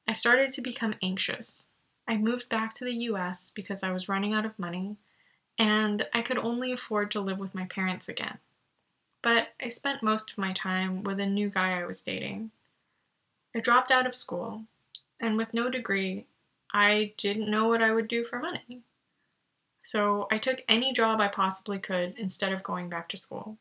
I 0.08 0.12
started 0.12 0.52
to 0.52 0.62
become 0.62 0.96
anxious. 1.02 1.70
I 2.08 2.18
moved 2.18 2.50
back 2.50 2.74
to 2.76 2.86
the 2.86 2.94
US 2.94 3.52
because 3.52 3.84
I 3.84 3.92
was 3.92 4.10
running 4.10 4.34
out 4.34 4.46
of 4.46 4.60
money, 4.60 4.98
and 5.58 6.08
I 6.14 6.22
could 6.22 6.38
only 6.38 6.72
afford 6.72 7.12
to 7.12 7.22
live 7.22 7.40
with 7.40 7.56
my 7.56 7.66
parents 7.66 8.08
again. 8.08 8.40
But 9.22 9.50
I 9.62 9.68
spent 9.68 10.02
most 10.02 10.32
of 10.32 10.38
my 10.38 10.54
time 10.54 11.04
with 11.04 11.20
a 11.20 11.26
new 11.26 11.50
guy 11.50 11.80
I 11.80 11.86
was 11.86 12.02
dating. 12.02 12.52
I 13.56 13.60
dropped 13.60 13.92
out 13.92 14.06
of 14.06 14.16
school, 14.16 14.64
and 15.20 15.36
with 15.36 15.54
no 15.54 15.70
degree, 15.70 16.26
I 16.72 17.14
didn't 17.18 17.50
know 17.50 17.68
what 17.68 17.82
I 17.82 17.92
would 17.92 18.08
do 18.08 18.24
for 18.24 18.40
money. 18.40 18.82
So 19.82 20.28
I 20.32 20.38
took 20.38 20.60
any 20.68 20.94
job 20.94 21.20
I 21.20 21.30
possibly 21.30 21.80
could 21.80 22.14
instead 22.18 22.54
of 22.54 22.62
going 22.62 22.90
back 22.90 23.10
to 23.10 23.18
school. 23.18 23.58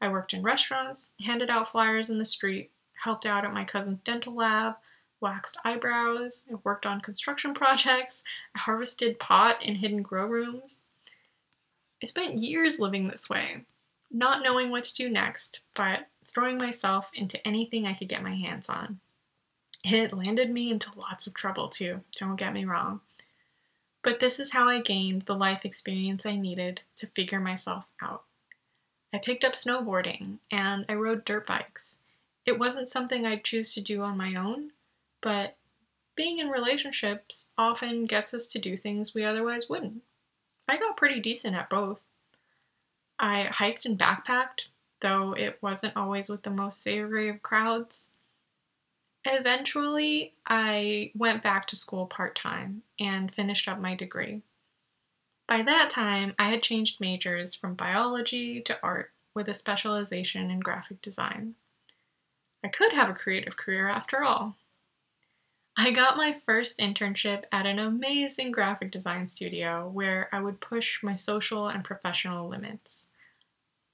I 0.00 0.08
worked 0.08 0.32
in 0.32 0.42
restaurants, 0.42 1.12
handed 1.24 1.50
out 1.50 1.68
flyers 1.68 2.08
in 2.08 2.18
the 2.18 2.24
street, 2.24 2.70
helped 3.04 3.26
out 3.26 3.44
at 3.44 3.52
my 3.52 3.64
cousin's 3.64 4.00
dental 4.00 4.34
lab, 4.34 4.76
waxed 5.20 5.58
eyebrows, 5.64 6.46
I 6.50 6.56
worked 6.64 6.86
on 6.86 7.00
construction 7.00 7.52
projects, 7.54 8.22
I 8.54 8.60
harvested 8.60 9.18
pot 9.18 9.62
in 9.62 9.76
hidden 9.76 10.02
grow 10.02 10.26
rooms. 10.26 10.82
I 12.02 12.06
spent 12.06 12.38
years 12.38 12.78
living 12.78 13.08
this 13.08 13.28
way, 13.28 13.64
not 14.10 14.42
knowing 14.42 14.70
what 14.70 14.84
to 14.84 14.94
do 14.94 15.10
next, 15.10 15.60
but 15.74 16.06
throwing 16.24 16.56
myself 16.56 17.10
into 17.12 17.44
anything 17.46 17.86
I 17.86 17.94
could 17.94 18.08
get 18.08 18.22
my 18.22 18.34
hands 18.34 18.68
on. 18.68 19.00
It 19.84 20.14
landed 20.14 20.50
me 20.50 20.70
into 20.70 20.98
lots 20.98 21.26
of 21.26 21.34
trouble 21.34 21.68
too, 21.68 22.00
don't 22.16 22.36
get 22.36 22.52
me 22.52 22.64
wrong. 22.64 23.00
But 24.02 24.20
this 24.20 24.40
is 24.40 24.52
how 24.52 24.68
I 24.68 24.80
gained 24.80 25.22
the 25.22 25.34
life 25.34 25.64
experience 25.64 26.24
I 26.24 26.36
needed 26.36 26.80
to 26.96 27.06
figure 27.08 27.40
myself 27.40 27.86
out. 28.02 28.24
I 29.12 29.18
picked 29.18 29.44
up 29.44 29.52
snowboarding 29.52 30.38
and 30.50 30.84
I 30.88 30.94
rode 30.94 31.24
dirt 31.24 31.46
bikes. 31.46 31.98
It 32.44 32.58
wasn't 32.58 32.88
something 32.88 33.26
I'd 33.26 33.44
choose 33.44 33.74
to 33.74 33.80
do 33.80 34.02
on 34.02 34.16
my 34.16 34.34
own, 34.34 34.70
but 35.20 35.56
being 36.14 36.38
in 36.38 36.48
relationships 36.48 37.50
often 37.56 38.06
gets 38.06 38.34
us 38.34 38.46
to 38.48 38.58
do 38.58 38.76
things 38.76 39.14
we 39.14 39.24
otherwise 39.24 39.68
wouldn't. 39.68 40.02
I 40.68 40.76
got 40.76 40.96
pretty 40.96 41.20
decent 41.20 41.54
at 41.54 41.70
both. 41.70 42.10
I 43.18 43.44
hiked 43.44 43.84
and 43.84 43.98
backpacked, 43.98 44.66
though 45.00 45.32
it 45.32 45.58
wasn't 45.60 45.96
always 45.96 46.28
with 46.28 46.42
the 46.42 46.50
most 46.50 46.82
savory 46.82 47.28
of 47.28 47.42
crowds. 47.42 48.10
Eventually, 49.24 50.34
I 50.46 51.10
went 51.14 51.42
back 51.42 51.66
to 51.66 51.76
school 51.76 52.06
part 52.06 52.34
time 52.34 52.82
and 52.98 53.34
finished 53.34 53.68
up 53.68 53.78
my 53.78 53.94
degree. 53.94 54.42
By 55.46 55.62
that 55.62 55.90
time, 55.90 56.34
I 56.38 56.50
had 56.50 56.62
changed 56.62 57.00
majors 57.00 57.54
from 57.54 57.74
biology 57.74 58.60
to 58.62 58.78
art 58.82 59.12
with 59.34 59.48
a 59.48 59.54
specialization 59.54 60.50
in 60.50 60.60
graphic 60.60 61.00
design. 61.00 61.54
I 62.62 62.68
could 62.68 62.92
have 62.92 63.08
a 63.08 63.14
creative 63.14 63.56
career 63.56 63.88
after 63.88 64.22
all. 64.22 64.56
I 65.76 65.92
got 65.92 66.16
my 66.16 66.36
first 66.44 66.78
internship 66.78 67.44
at 67.52 67.64
an 67.64 67.78
amazing 67.78 68.50
graphic 68.50 68.90
design 68.90 69.28
studio 69.28 69.88
where 69.88 70.28
I 70.32 70.40
would 70.40 70.60
push 70.60 71.02
my 71.04 71.14
social 71.14 71.68
and 71.68 71.84
professional 71.84 72.48
limits. 72.48 73.06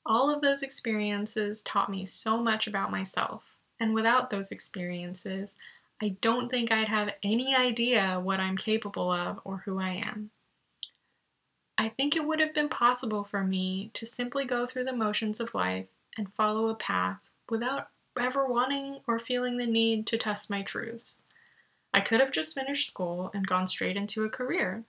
All 0.06 0.34
of 0.34 0.40
those 0.40 0.62
experiences 0.62 1.60
taught 1.60 1.90
me 1.90 2.06
so 2.06 2.38
much 2.38 2.66
about 2.66 2.90
myself, 2.90 3.53
and 3.78 3.94
without 3.94 4.30
those 4.30 4.52
experiences, 4.52 5.54
I 6.02 6.16
don't 6.20 6.50
think 6.50 6.70
I'd 6.70 6.88
have 6.88 7.14
any 7.22 7.54
idea 7.54 8.20
what 8.20 8.40
I'm 8.40 8.56
capable 8.56 9.10
of 9.10 9.40
or 9.44 9.62
who 9.64 9.78
I 9.78 9.90
am. 9.90 10.30
I 11.76 11.88
think 11.88 12.14
it 12.14 12.24
would 12.24 12.40
have 12.40 12.54
been 12.54 12.68
possible 12.68 13.24
for 13.24 13.42
me 13.42 13.90
to 13.94 14.06
simply 14.06 14.44
go 14.44 14.66
through 14.66 14.84
the 14.84 14.92
motions 14.92 15.40
of 15.40 15.54
life 15.54 15.88
and 16.16 16.32
follow 16.32 16.68
a 16.68 16.74
path 16.74 17.18
without 17.48 17.88
ever 18.18 18.46
wanting 18.46 19.00
or 19.06 19.18
feeling 19.18 19.56
the 19.56 19.66
need 19.66 20.06
to 20.06 20.18
test 20.18 20.50
my 20.50 20.62
truths. 20.62 21.20
I 21.92 22.00
could 22.00 22.20
have 22.20 22.32
just 22.32 22.54
finished 22.54 22.88
school 22.88 23.30
and 23.34 23.46
gone 23.46 23.66
straight 23.66 23.96
into 23.96 24.24
a 24.24 24.30
career. 24.30 24.84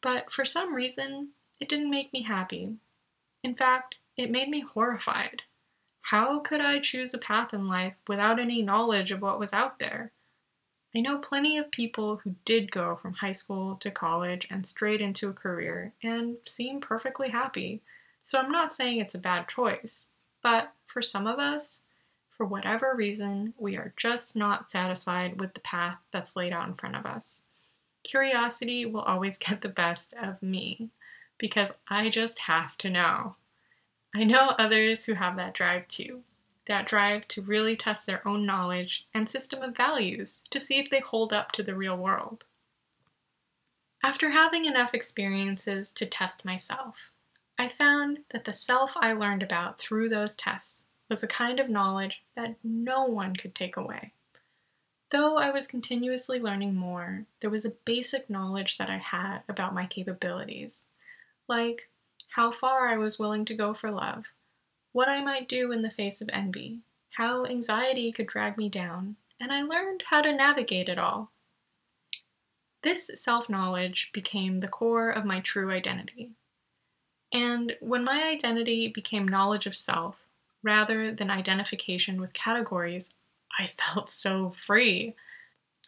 But 0.00 0.32
for 0.32 0.44
some 0.44 0.74
reason, 0.74 1.30
it 1.60 1.68
didn't 1.68 1.90
make 1.90 2.12
me 2.12 2.22
happy. 2.22 2.76
In 3.42 3.54
fact, 3.54 3.96
it 4.16 4.30
made 4.30 4.48
me 4.48 4.60
horrified. 4.60 5.42
How 6.10 6.38
could 6.38 6.62
I 6.62 6.78
choose 6.78 7.12
a 7.12 7.18
path 7.18 7.52
in 7.52 7.68
life 7.68 7.92
without 8.06 8.38
any 8.38 8.62
knowledge 8.62 9.10
of 9.10 9.20
what 9.20 9.38
was 9.38 9.52
out 9.52 9.78
there? 9.78 10.10
I 10.96 11.00
know 11.00 11.18
plenty 11.18 11.58
of 11.58 11.70
people 11.70 12.16
who 12.24 12.36
did 12.46 12.70
go 12.70 12.96
from 12.96 13.12
high 13.12 13.32
school 13.32 13.76
to 13.76 13.90
college 13.90 14.46
and 14.48 14.66
straight 14.66 15.02
into 15.02 15.28
a 15.28 15.34
career 15.34 15.92
and 16.02 16.38
seem 16.46 16.80
perfectly 16.80 17.28
happy. 17.28 17.82
So 18.22 18.38
I'm 18.38 18.50
not 18.50 18.72
saying 18.72 18.98
it's 18.98 19.14
a 19.14 19.18
bad 19.18 19.48
choice, 19.48 20.08
but 20.42 20.72
for 20.86 21.02
some 21.02 21.26
of 21.26 21.38
us, 21.38 21.82
for 22.34 22.46
whatever 22.46 22.94
reason, 22.96 23.52
we 23.58 23.76
are 23.76 23.92
just 23.94 24.34
not 24.34 24.70
satisfied 24.70 25.38
with 25.38 25.52
the 25.52 25.60
path 25.60 25.98
that's 26.10 26.36
laid 26.36 26.54
out 26.54 26.68
in 26.68 26.74
front 26.74 26.96
of 26.96 27.04
us. 27.04 27.42
Curiosity 28.02 28.86
will 28.86 29.02
always 29.02 29.36
get 29.46 29.60
the 29.60 29.68
best 29.68 30.14
of 30.14 30.42
me 30.42 30.88
because 31.36 31.74
I 31.86 32.08
just 32.08 32.38
have 32.40 32.78
to 32.78 32.88
know. 32.88 33.36
I 34.14 34.24
know 34.24 34.54
others 34.58 35.04
who 35.04 35.14
have 35.14 35.36
that 35.36 35.54
drive 35.54 35.86
too 35.88 36.22
that 36.68 36.86
drive 36.86 37.26
to 37.26 37.42
really 37.42 37.74
test 37.74 38.06
their 38.06 38.26
own 38.28 38.46
knowledge 38.46 39.06
and 39.12 39.28
system 39.28 39.62
of 39.62 39.76
values 39.76 40.42
to 40.50 40.60
see 40.60 40.78
if 40.78 40.88
they 40.88 41.00
hold 41.00 41.32
up 41.32 41.50
to 41.50 41.62
the 41.62 41.74
real 41.74 41.96
world. 41.96 42.44
After 44.04 44.30
having 44.30 44.66
enough 44.66 44.94
experiences 44.94 45.90
to 45.92 46.06
test 46.06 46.44
myself, 46.44 47.10
I 47.58 47.68
found 47.68 48.20
that 48.30 48.44
the 48.44 48.52
self 48.52 48.92
I 48.96 49.12
learned 49.12 49.42
about 49.42 49.80
through 49.80 50.10
those 50.10 50.36
tests 50.36 50.84
was 51.08 51.24
a 51.24 51.28
kind 51.28 51.58
of 51.58 51.68
knowledge 51.68 52.22
that 52.36 52.56
no 52.62 53.04
one 53.04 53.34
could 53.34 53.54
take 53.54 53.76
away. 53.76 54.12
Though 55.10 55.38
I 55.38 55.50
was 55.50 55.66
continuously 55.66 56.38
learning 56.38 56.76
more, 56.76 57.24
there 57.40 57.50
was 57.50 57.64
a 57.64 57.72
basic 57.86 58.28
knowledge 58.28 58.76
that 58.76 58.90
I 58.90 58.98
had 58.98 59.40
about 59.48 59.74
my 59.74 59.86
capabilities, 59.86 60.84
like 61.48 61.88
how 62.30 62.50
far 62.50 62.88
I 62.88 62.96
was 62.96 63.18
willing 63.18 63.44
to 63.46 63.54
go 63.54 63.74
for 63.74 63.90
love, 63.90 64.26
what 64.92 65.08
I 65.08 65.22
might 65.22 65.48
do 65.48 65.72
in 65.72 65.82
the 65.82 65.90
face 65.90 66.20
of 66.20 66.30
envy, 66.32 66.80
how 67.16 67.44
anxiety 67.46 68.12
could 68.12 68.26
drag 68.26 68.56
me 68.56 68.68
down, 68.68 69.16
and 69.40 69.52
I 69.52 69.62
learned 69.62 70.04
how 70.06 70.22
to 70.22 70.32
navigate 70.32 70.88
it 70.88 70.98
all. 70.98 71.30
This 72.82 73.10
self 73.14 73.48
knowledge 73.48 74.10
became 74.12 74.60
the 74.60 74.68
core 74.68 75.10
of 75.10 75.24
my 75.24 75.40
true 75.40 75.70
identity. 75.70 76.30
And 77.32 77.76
when 77.80 78.04
my 78.04 78.22
identity 78.22 78.88
became 78.88 79.26
knowledge 79.26 79.66
of 79.66 79.76
self, 79.76 80.24
rather 80.62 81.12
than 81.12 81.30
identification 81.30 82.20
with 82.20 82.32
categories, 82.32 83.14
I 83.58 83.66
felt 83.66 84.10
so 84.10 84.50
free. 84.50 85.14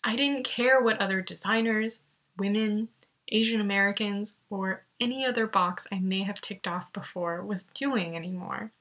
I 0.03 0.17
didn't 0.17 0.45
care 0.45 0.81
what 0.81 1.01
other 1.01 1.21
designers, 1.21 2.05
women, 2.37 2.89
Asian 3.31 3.61
Americans, 3.61 4.37
or 4.49 4.85
any 5.01 5.25
other 5.25 5.47
box 5.47 5.87
I 5.91 5.99
may 5.99 6.23
have 6.23 6.41
ticked 6.41 6.69
off 6.69 6.93
before 6.93 7.45
was 7.45 7.65
doing 7.65 8.17
anymore. 8.17 8.73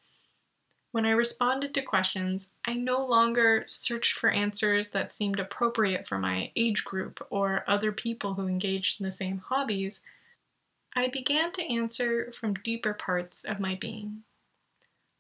When 0.92 1.06
I 1.06 1.12
responded 1.12 1.74
to 1.76 1.84
questions, 1.84 2.50
I 2.66 2.74
no 2.74 3.06
longer 3.06 3.66
searched 3.68 4.14
for 4.14 4.32
answers 4.32 4.90
that 4.92 5.14
seemed 5.14 5.40
appropriate 5.40 6.08
for 6.08 6.18
my 6.18 6.52
age 6.56 6.84
group 6.84 7.26
or 7.30 7.64
other 7.68 7.92
people 7.92 8.34
who 8.34 8.48
engaged 8.48 9.00
in 9.00 9.04
the 9.04 9.12
same 9.12 9.38
hobbies. 9.38 10.02
I 10.96 11.08
began 11.08 11.52
to 11.54 11.72
answer 11.72 12.32
from 12.32 12.56
deeper 12.56 12.94
parts 12.94 13.44
of 13.44 13.60
my 13.60 13.76
being. 13.76 14.24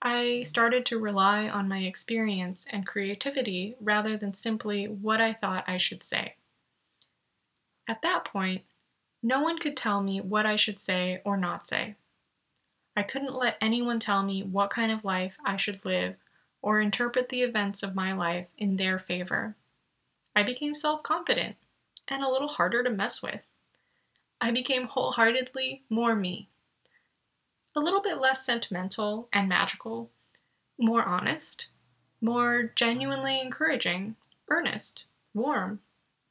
I 0.01 0.43
started 0.43 0.85
to 0.87 0.97
rely 0.97 1.47
on 1.47 1.67
my 1.67 1.79
experience 1.79 2.65
and 2.71 2.87
creativity 2.87 3.75
rather 3.79 4.17
than 4.17 4.33
simply 4.33 4.85
what 4.85 5.21
I 5.21 5.33
thought 5.33 5.65
I 5.67 5.77
should 5.77 6.03
say. 6.03 6.35
At 7.87 8.01
that 8.01 8.23
point, 8.25 8.63
no 9.21 9.41
one 9.41 9.57
could 9.57 9.75
tell 9.77 10.01
me 10.01 10.21
what 10.21 10.45
I 10.45 10.55
should 10.55 10.79
say 10.79 11.21
or 11.25 11.37
not 11.37 11.67
say. 11.67 11.95
I 12.95 13.03
couldn't 13.03 13.33
let 13.33 13.57
anyone 13.61 13.99
tell 13.99 14.23
me 14.23 14.43
what 14.43 14.69
kind 14.69 14.91
of 14.91 15.03
life 15.05 15.37
I 15.45 15.57
should 15.57 15.83
live 15.85 16.15
or 16.61 16.81
interpret 16.81 17.29
the 17.29 17.41
events 17.43 17.83
of 17.83 17.95
my 17.95 18.13
life 18.13 18.47
in 18.57 18.75
their 18.75 18.99
favor. 18.99 19.55
I 20.35 20.43
became 20.43 20.73
self 20.73 21.03
confident 21.03 21.55
and 22.07 22.23
a 22.23 22.29
little 22.29 22.47
harder 22.47 22.83
to 22.83 22.89
mess 22.89 23.21
with. 23.21 23.41
I 24.41 24.51
became 24.51 24.87
wholeheartedly 24.87 25.83
more 25.89 26.15
me. 26.15 26.49
a 27.75 27.79
little 27.79 28.01
bit 28.01 28.19
less 28.19 28.45
sentimental 28.45 29.29
and 29.31 29.47
magical, 29.47 30.09
more 30.77 31.03
honest, 31.03 31.67
more 32.21 32.71
genuinely 32.75 33.39
encouraging, 33.39 34.15
earnest, 34.49 35.05
warm, 35.33 35.81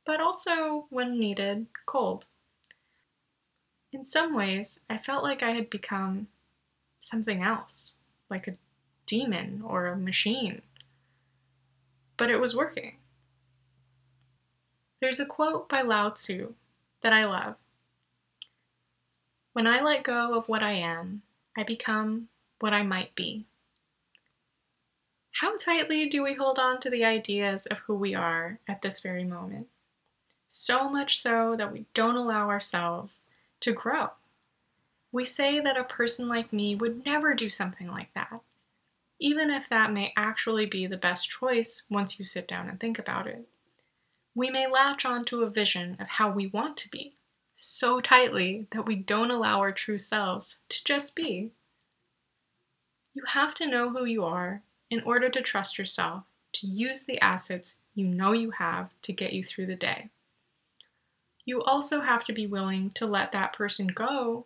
but 0.05 0.21
also, 0.21 0.87
when 0.91 1.19
needed, 1.19 1.67
cold. 1.87 2.27
In 3.93 4.05
some 4.05 4.35
ways, 4.35 4.81
I 4.91 4.99
felt 4.99 5.25
like 5.25 5.43
I 5.43 5.53
had 5.53 5.71
become 5.71 6.29
something 6.99 7.43
else, 7.43 7.95
like 8.29 8.47
a 8.47 8.57
demon 9.07 9.63
or 9.65 9.87
a 9.87 9.97
machine. 9.97 10.61
But 12.17 12.31
it 12.31 12.41
was 12.41 12.55
working. 12.55 12.97
There's 15.01 15.21
a 15.21 15.27
quote 15.27 15.69
by 15.69 15.83
Lao 15.83 16.11
Tzu 16.11 16.55
that 17.03 17.13
I 17.13 17.25
love. 17.25 17.55
When 19.53 19.67
I 19.67 19.81
let 19.81 20.03
go 20.03 20.37
of 20.37 20.49
what 20.49 20.63
I 20.63 20.73
am, 20.73 21.23
I 21.57 21.63
become 21.63 22.29
what 22.61 22.75
I 22.75 22.83
might 22.83 23.15
be. 23.15 23.47
How 25.41 25.57
tightly 25.57 26.09
do 26.09 26.23
we 26.23 26.35
hold 26.35 26.59
on 26.59 26.81
to 26.81 26.91
the 26.91 27.05
ideas 27.05 27.67
of 27.67 27.79
who 27.81 27.95
we 27.95 28.15
are 28.15 28.59
at 28.69 28.83
this 28.83 29.01
very 29.01 29.25
moment? 29.25 29.69
So 30.49 30.89
much 30.89 31.19
so 31.19 31.55
that 31.57 31.73
we 31.73 31.87
don't 31.95 32.17
allow 32.17 32.49
ourselves 32.49 33.25
to 33.61 33.73
grow. 33.73 34.11
We 35.11 35.25
say 35.25 35.61
that 35.61 35.77
a 35.77 35.85
person 35.85 36.29
like 36.29 36.53
me 36.53 36.75
would 36.75 37.05
never 37.05 37.35
do 37.35 37.49
something 37.49 37.89
like 37.89 38.13
that, 38.15 38.41
even 39.19 39.51
if 39.51 39.69
that 39.69 39.93
may 39.93 40.13
actually 40.17 40.67
be 40.67 40.87
the 40.87 40.97
best 40.97 41.29
choice 41.29 41.83
once 41.89 42.19
you 42.19 42.25
sit 42.25 42.47
down 42.47 42.69
and 42.69 42.79
think 42.79 42.99
about 42.99 43.27
it. 43.27 43.49
We 44.35 44.51
may 44.51 44.67
latch 44.67 45.05
onto 45.05 45.43
a 45.43 45.51
vision 45.51 45.97
of 45.99 46.09
how 46.09 46.31
we 46.31 46.47
want 46.47 46.77
to 46.79 46.89
be 46.91 47.15
so 47.55 48.01
tightly 48.01 48.69
that 48.71 48.87
we 48.87 48.95
don't 48.95 49.33
allow 49.33 49.59
our 49.59 49.73
true 49.73 49.99
selves 49.99 50.61
to 50.69 50.85
just 50.85 51.17
be. 51.17 51.51
You 53.15 53.25
have 53.27 53.55
to 53.57 53.67
know 53.67 53.91
who 53.91 54.05
you 54.05 54.25
are 54.25 54.63
in 54.91 55.03
order 55.03 55.29
to 55.29 55.43
trust 55.43 55.77
yourself 55.77 56.23
to 56.53 56.67
use 56.67 57.05
the 57.05 57.21
assets 57.21 57.81
you 57.95 58.07
know 58.07 58.33
you 58.33 58.53
have 58.53 58.91
to 59.03 59.13
get 59.13 59.33
you 59.33 59.43
through 59.43 59.67
the 59.67 59.75
day. 59.75 60.11
You 61.49 61.63
also 61.63 62.03
have 62.03 62.25
to 62.25 62.35
be 62.35 62.47
willing 62.47 62.91
to 62.91 63.07
let 63.07 63.33
that 63.33 63.55
person 63.55 63.87
go 63.87 64.45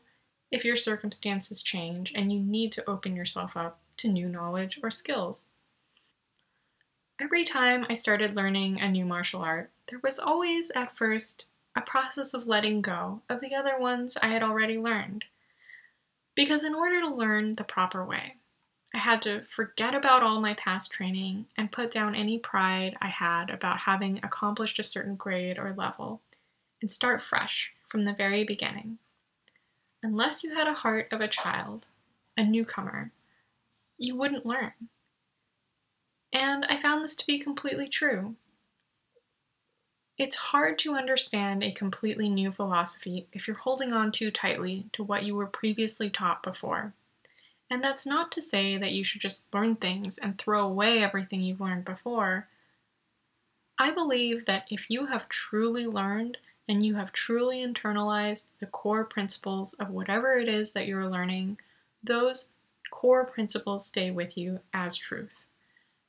if 0.53 0.65
your 0.65 0.77
circumstances 0.77 1.61
change 1.61 2.13
and 2.15 2.33
you 2.33 2.39
need 2.39 2.71
to 2.73 2.89
open 2.89 3.17
yourself 3.17 3.57
up 3.57 3.81
to 3.97 4.09
new 4.09 4.29
knowledge 4.29 4.79
or 4.85 4.93
skills. 4.93 5.49
Every 7.21 7.43
time 7.43 7.87
I 7.91 7.95
started 7.95 8.37
learning 8.37 8.81
a 8.81 8.89
new 8.89 9.05
martial 9.05 9.43
art, 9.43 9.73
there 9.91 9.99
was 10.01 10.21
always 10.21 10.71
at 10.77 10.97
first 10.97 11.47
a 11.75 11.81
process 11.81 12.35
of 12.35 12.47
letting 12.47 12.83
go 12.83 13.23
of 13.29 13.41
the 13.41 13.53
other 13.53 13.77
ones 13.81 14.17
I 14.23 14.29
had 14.29 14.45
already 14.45 14.79
learned. 14.79 15.25
Because 16.37 16.65
in 16.65 16.73
order 16.73 17.01
to 17.01 17.13
learn 17.13 17.57
the 17.57 17.65
proper 17.65 18.05
way, 18.05 18.37
I 18.95 18.99
had 18.99 19.23
to 19.23 19.43
forget 19.49 19.93
about 19.93 20.23
all 20.23 20.41
my 20.41 20.55
past 20.55 20.93
training 20.93 21.47
and 21.59 21.73
put 21.73 21.91
down 21.91 22.15
any 22.15 22.39
pride 22.39 22.97
I 23.03 23.09
had 23.09 23.51
about 23.51 23.79
having 23.79 24.21
accomplished 24.23 24.79
a 24.79 24.85
certain 24.85 25.17
grade 25.17 25.59
or 25.59 25.75
level 25.77 26.21
and 26.83 26.91
start 26.91 27.23
fresh 27.23 27.73
from 27.89 28.05
the 28.05 28.13
very 28.13 28.45
beginning. 28.45 28.99
Unless 30.03 30.43
you 30.43 30.55
had 30.55 30.67
a 30.67 30.75
heart 30.75 31.09
of 31.13 31.21
a 31.21 31.29
child, 31.29 31.87
a 32.37 32.45
newcomer, 32.45 33.13
you 33.97 34.17
wouldn't 34.17 34.45
learn. 34.45 34.73
And 36.33 36.67
I 36.69 36.77
found 36.77 37.05
this 37.05 37.15
to 37.17 37.27
be 37.27 37.39
completely 37.39 37.89
true. 37.89 38.35
It's 40.19 40.37
hard 40.37 40.79
to 40.81 40.95
understand 40.95 41.63
a 41.63 41.73
completely 41.73 42.29
new 42.29 42.53
philosophy 42.53 43.27
if 43.33 43.47
you're 43.47 43.57
holding 43.57 43.93
on 43.93 44.13
too 44.13 44.31
tightly 44.31 44.87
to 44.93 45.03
what 45.03 45.25
you 45.25 45.35
were 45.35 45.47
previously 45.47 46.11
taught 46.11 46.43
before. 46.43 46.95
And 47.71 47.83
that's 47.83 48.05
not 48.05 48.31
to 48.33 48.41
say 48.41 48.77
that 48.77 48.93
you 48.93 49.05
should 49.05 49.21
just 49.21 49.53
learn 49.55 49.77
things 49.77 50.19
and 50.19 50.37
throw 50.37 50.67
away 50.67 51.03
everything 51.03 51.43
you've 51.43 51.61
learned 51.61 51.85
before. 51.85 52.49
I 53.79 53.91
believe 53.91 54.45
that 54.45 54.67
if 54.71 54.87
you 54.91 55.07
have 55.07 55.29
truly 55.29 55.87
learned 55.87 56.39
and 56.69 56.83
you 56.83 56.95
have 56.95 57.13
truly 57.13 57.65
internalized 57.65 58.49
the 58.61 58.67
core 58.67 59.05
principles 59.05 59.75
of 59.75 59.91
whatever 59.91 60.39
it 60.39 60.49
is 60.49 60.73
that 60.73 60.87
you're 60.87 61.09
learning, 61.09 61.59
those 62.03 62.51
core 62.91 63.25
principles 63.25 63.87
stay 63.87 64.11
with 64.11 64.37
you 64.37 64.61
as 64.73 64.97
truth. 64.97 65.47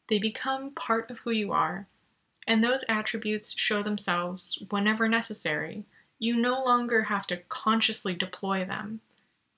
They 0.07 0.19
become 0.19 0.71
part 0.71 1.09
of 1.09 1.19
who 1.19 1.31
you 1.31 1.51
are, 1.51 1.87
and 2.45 2.63
those 2.63 2.85
attributes 2.89 3.57
show 3.57 3.81
themselves 3.81 4.61
whenever 4.69 5.07
necessary. 5.07 5.85
You 6.19 6.35
no 6.35 6.63
longer 6.63 7.03
have 7.03 7.25
to 7.27 7.37
consciously 7.49 8.13
deploy 8.13 8.65
them. 8.65 9.01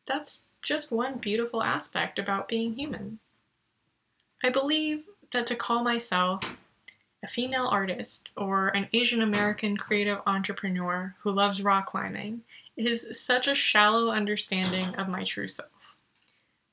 That's 0.05 0.45
just 0.61 0.91
one 0.91 1.17
beautiful 1.17 1.63
aspect 1.63 2.19
about 2.19 2.47
being 2.47 2.73
human. 2.73 3.19
I 4.43 4.49
believe 4.49 5.03
that 5.31 5.47
to 5.47 5.55
call 5.55 5.83
myself 5.83 6.43
a 7.25 7.27
female 7.27 7.65
artist 7.65 8.29
or 8.37 8.67
an 8.69 8.87
Asian 8.93 9.19
American 9.19 9.77
creative 9.77 10.19
entrepreneur 10.27 11.15
who 11.21 11.31
loves 11.31 11.63
rock 11.63 11.87
climbing 11.87 12.43
is 12.77 13.19
such 13.19 13.47
a 13.47 13.55
shallow 13.55 14.11
understanding 14.11 14.93
of 14.95 15.09
my 15.09 15.23
true 15.23 15.47
self. 15.47 15.95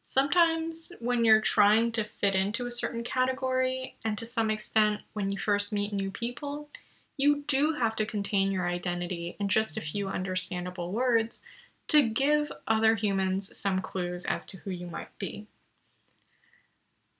Sometimes, 0.03 0.93
when 1.01 1.25
you're 1.25 1.41
trying 1.41 1.91
to 1.93 2.05
fit 2.05 2.35
into 2.35 2.67
a 2.67 2.71
certain 2.71 3.03
category, 3.03 3.97
and 4.05 4.19
to 4.19 4.27
some 4.27 4.51
extent 4.51 5.01
when 5.15 5.31
you 5.31 5.39
first 5.39 5.73
meet 5.73 5.91
new 5.91 6.11
people, 6.11 6.69
you 7.17 7.45
do 7.47 7.73
have 7.73 7.97
to 7.97 8.05
contain 8.05 8.53
your 8.53 8.69
identity 8.69 9.37
in 9.41 9.49
just 9.49 9.79
a 9.79 9.81
few 9.81 10.09
understandable 10.09 10.93
words 10.93 11.43
to 11.89 12.07
give 12.07 12.53
other 12.69 12.95
humans 12.95 13.57
some 13.57 13.81
clues 13.81 14.27
as 14.27 14.45
to 14.45 14.59
who 14.59 14.71
you 14.71 14.87
might 14.87 15.17
be. 15.19 15.47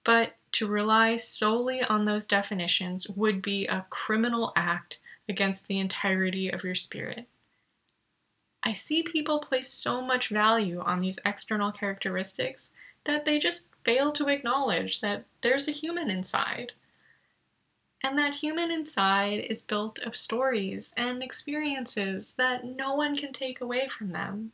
But 0.03 0.35
to 0.53 0.67
rely 0.67 1.15
solely 1.15 1.83
on 1.83 2.05
those 2.05 2.25
definitions 2.25 3.09
would 3.09 3.41
be 3.41 3.67
a 3.67 3.85
criminal 3.89 4.53
act 4.55 4.99
against 5.27 5.67
the 5.67 5.79
entirety 5.79 6.49
of 6.49 6.63
your 6.63 6.75
spirit. 6.75 7.27
I 8.63 8.71
see 8.73 9.03
people 9.03 9.39
place 9.39 9.67
so 9.67 10.01
much 10.01 10.29
value 10.29 10.79
on 10.79 10.99
these 10.99 11.19
external 11.25 11.71
characteristics 11.71 12.71
that 13.03 13.25
they 13.25 13.37
just 13.39 13.67
fail 13.83 14.11
to 14.13 14.29
acknowledge 14.29 15.01
that 15.01 15.25
there's 15.41 15.67
a 15.67 15.71
human 15.71 16.09
inside. 16.09 16.71
And 18.01 18.17
that 18.17 18.35
human 18.35 18.71
inside 18.71 19.45
is 19.49 19.61
built 19.61 19.99
of 19.99 20.15
stories 20.15 20.93
and 20.95 21.23
experiences 21.23 22.33
that 22.37 22.65
no 22.65 22.93
one 22.93 23.15
can 23.17 23.31
take 23.31 23.59
away 23.59 23.87
from 23.87 24.11
them. 24.11 24.51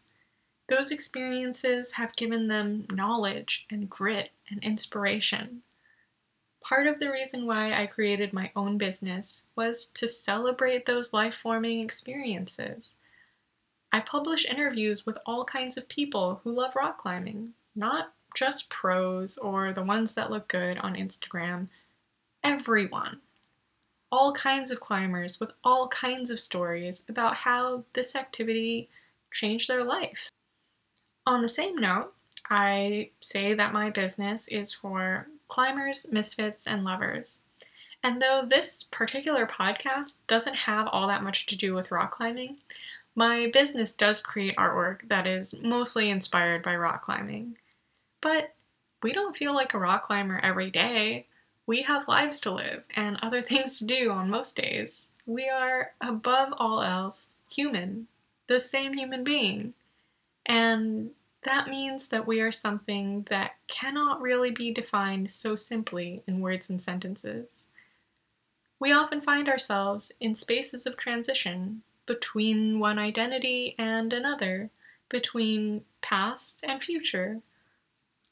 Those 0.67 0.91
experiences 0.91 1.93
have 1.93 2.15
given 2.15 2.47
them 2.47 2.85
knowledge 2.91 3.65
and 3.69 3.89
grit 3.89 4.31
and 4.49 4.63
inspiration. 4.63 5.63
Part 6.61 6.87
of 6.87 6.99
the 6.99 7.11
reason 7.11 7.45
why 7.45 7.73
I 7.73 7.87
created 7.87 8.33
my 8.33 8.51
own 8.55 8.77
business 8.77 9.43
was 9.55 9.85
to 9.95 10.07
celebrate 10.07 10.85
those 10.85 11.13
life 11.13 11.35
forming 11.35 11.79
experiences. 11.79 12.97
I 13.91 14.01
publish 14.01 14.45
interviews 14.45 15.05
with 15.05 15.17
all 15.25 15.45
kinds 15.45 15.77
of 15.77 15.89
people 15.89 16.41
who 16.43 16.51
love 16.51 16.75
rock 16.75 16.99
climbing, 16.99 17.53
not 17.75 18.13
just 18.35 18.69
pros 18.69 19.37
or 19.37 19.73
the 19.73 19.83
ones 19.83 20.13
that 20.13 20.29
look 20.29 20.47
good 20.47 20.77
on 20.77 20.95
Instagram. 20.95 21.69
Everyone. 22.43 23.21
All 24.11 24.33
kinds 24.33 24.69
of 24.69 24.79
climbers 24.79 25.39
with 25.39 25.53
all 25.63 25.87
kinds 25.87 26.29
of 26.29 26.39
stories 26.39 27.01
about 27.07 27.37
how 27.37 27.85
this 27.93 28.15
activity 28.15 28.89
changed 29.31 29.69
their 29.69 29.83
life. 29.83 30.29
On 31.25 31.41
the 31.41 31.47
same 31.47 31.75
note, 31.75 32.13
I 32.49 33.11
say 33.21 33.53
that 33.53 33.73
my 33.73 33.89
business 33.89 34.47
is 34.47 34.73
for 34.73 35.27
climbers, 35.49 36.09
misfits, 36.11 36.65
and 36.65 36.85
lovers. 36.85 37.39
And 38.01 38.21
though 38.21 38.45
this 38.47 38.83
particular 38.83 39.45
podcast 39.45 40.15
doesn't 40.27 40.55
have 40.55 40.87
all 40.87 41.07
that 41.07 41.23
much 41.23 41.45
to 41.47 41.57
do 41.57 41.73
with 41.73 41.91
rock 41.91 42.11
climbing, 42.11 42.57
my 43.15 43.49
business 43.51 43.91
does 43.91 44.21
create 44.21 44.55
artwork 44.55 45.07
that 45.09 45.27
is 45.27 45.53
mostly 45.61 46.09
inspired 46.09 46.63
by 46.63 46.75
rock 46.75 47.03
climbing. 47.03 47.57
But 48.21 48.53
we 49.03 49.11
don't 49.11 49.35
feel 49.35 49.53
like 49.53 49.73
a 49.73 49.79
rock 49.79 50.03
climber 50.03 50.39
every 50.41 50.69
day. 50.69 51.27
We 51.65 51.81
have 51.83 52.07
lives 52.07 52.39
to 52.41 52.51
live 52.51 52.83
and 52.95 53.17
other 53.21 53.41
things 53.41 53.77
to 53.79 53.85
do 53.85 54.11
on 54.11 54.29
most 54.29 54.55
days. 54.55 55.09
We 55.25 55.49
are, 55.49 55.91
above 55.99 56.53
all 56.57 56.81
else, 56.81 57.35
human, 57.51 58.07
the 58.47 58.59
same 58.59 58.93
human 58.93 59.23
being. 59.23 59.73
And 60.45 61.11
that 61.43 61.67
means 61.67 62.09
that 62.09 62.27
we 62.27 62.41
are 62.41 62.51
something 62.51 63.25
that 63.29 63.55
cannot 63.67 64.21
really 64.21 64.51
be 64.51 64.71
defined 64.71 65.31
so 65.31 65.55
simply 65.55 66.21
in 66.27 66.41
words 66.41 66.69
and 66.69 66.81
sentences. 66.81 67.67
We 68.79 68.91
often 68.91 69.21
find 69.21 69.47
ourselves 69.47 70.11
in 70.19 70.35
spaces 70.35 70.85
of 70.85 70.97
transition 70.97 71.83
between 72.05 72.79
one 72.79 72.99
identity 72.99 73.75
and 73.77 74.11
another, 74.11 74.69
between 75.07 75.83
past 76.01 76.59
and 76.63 76.81
future. 76.81 77.41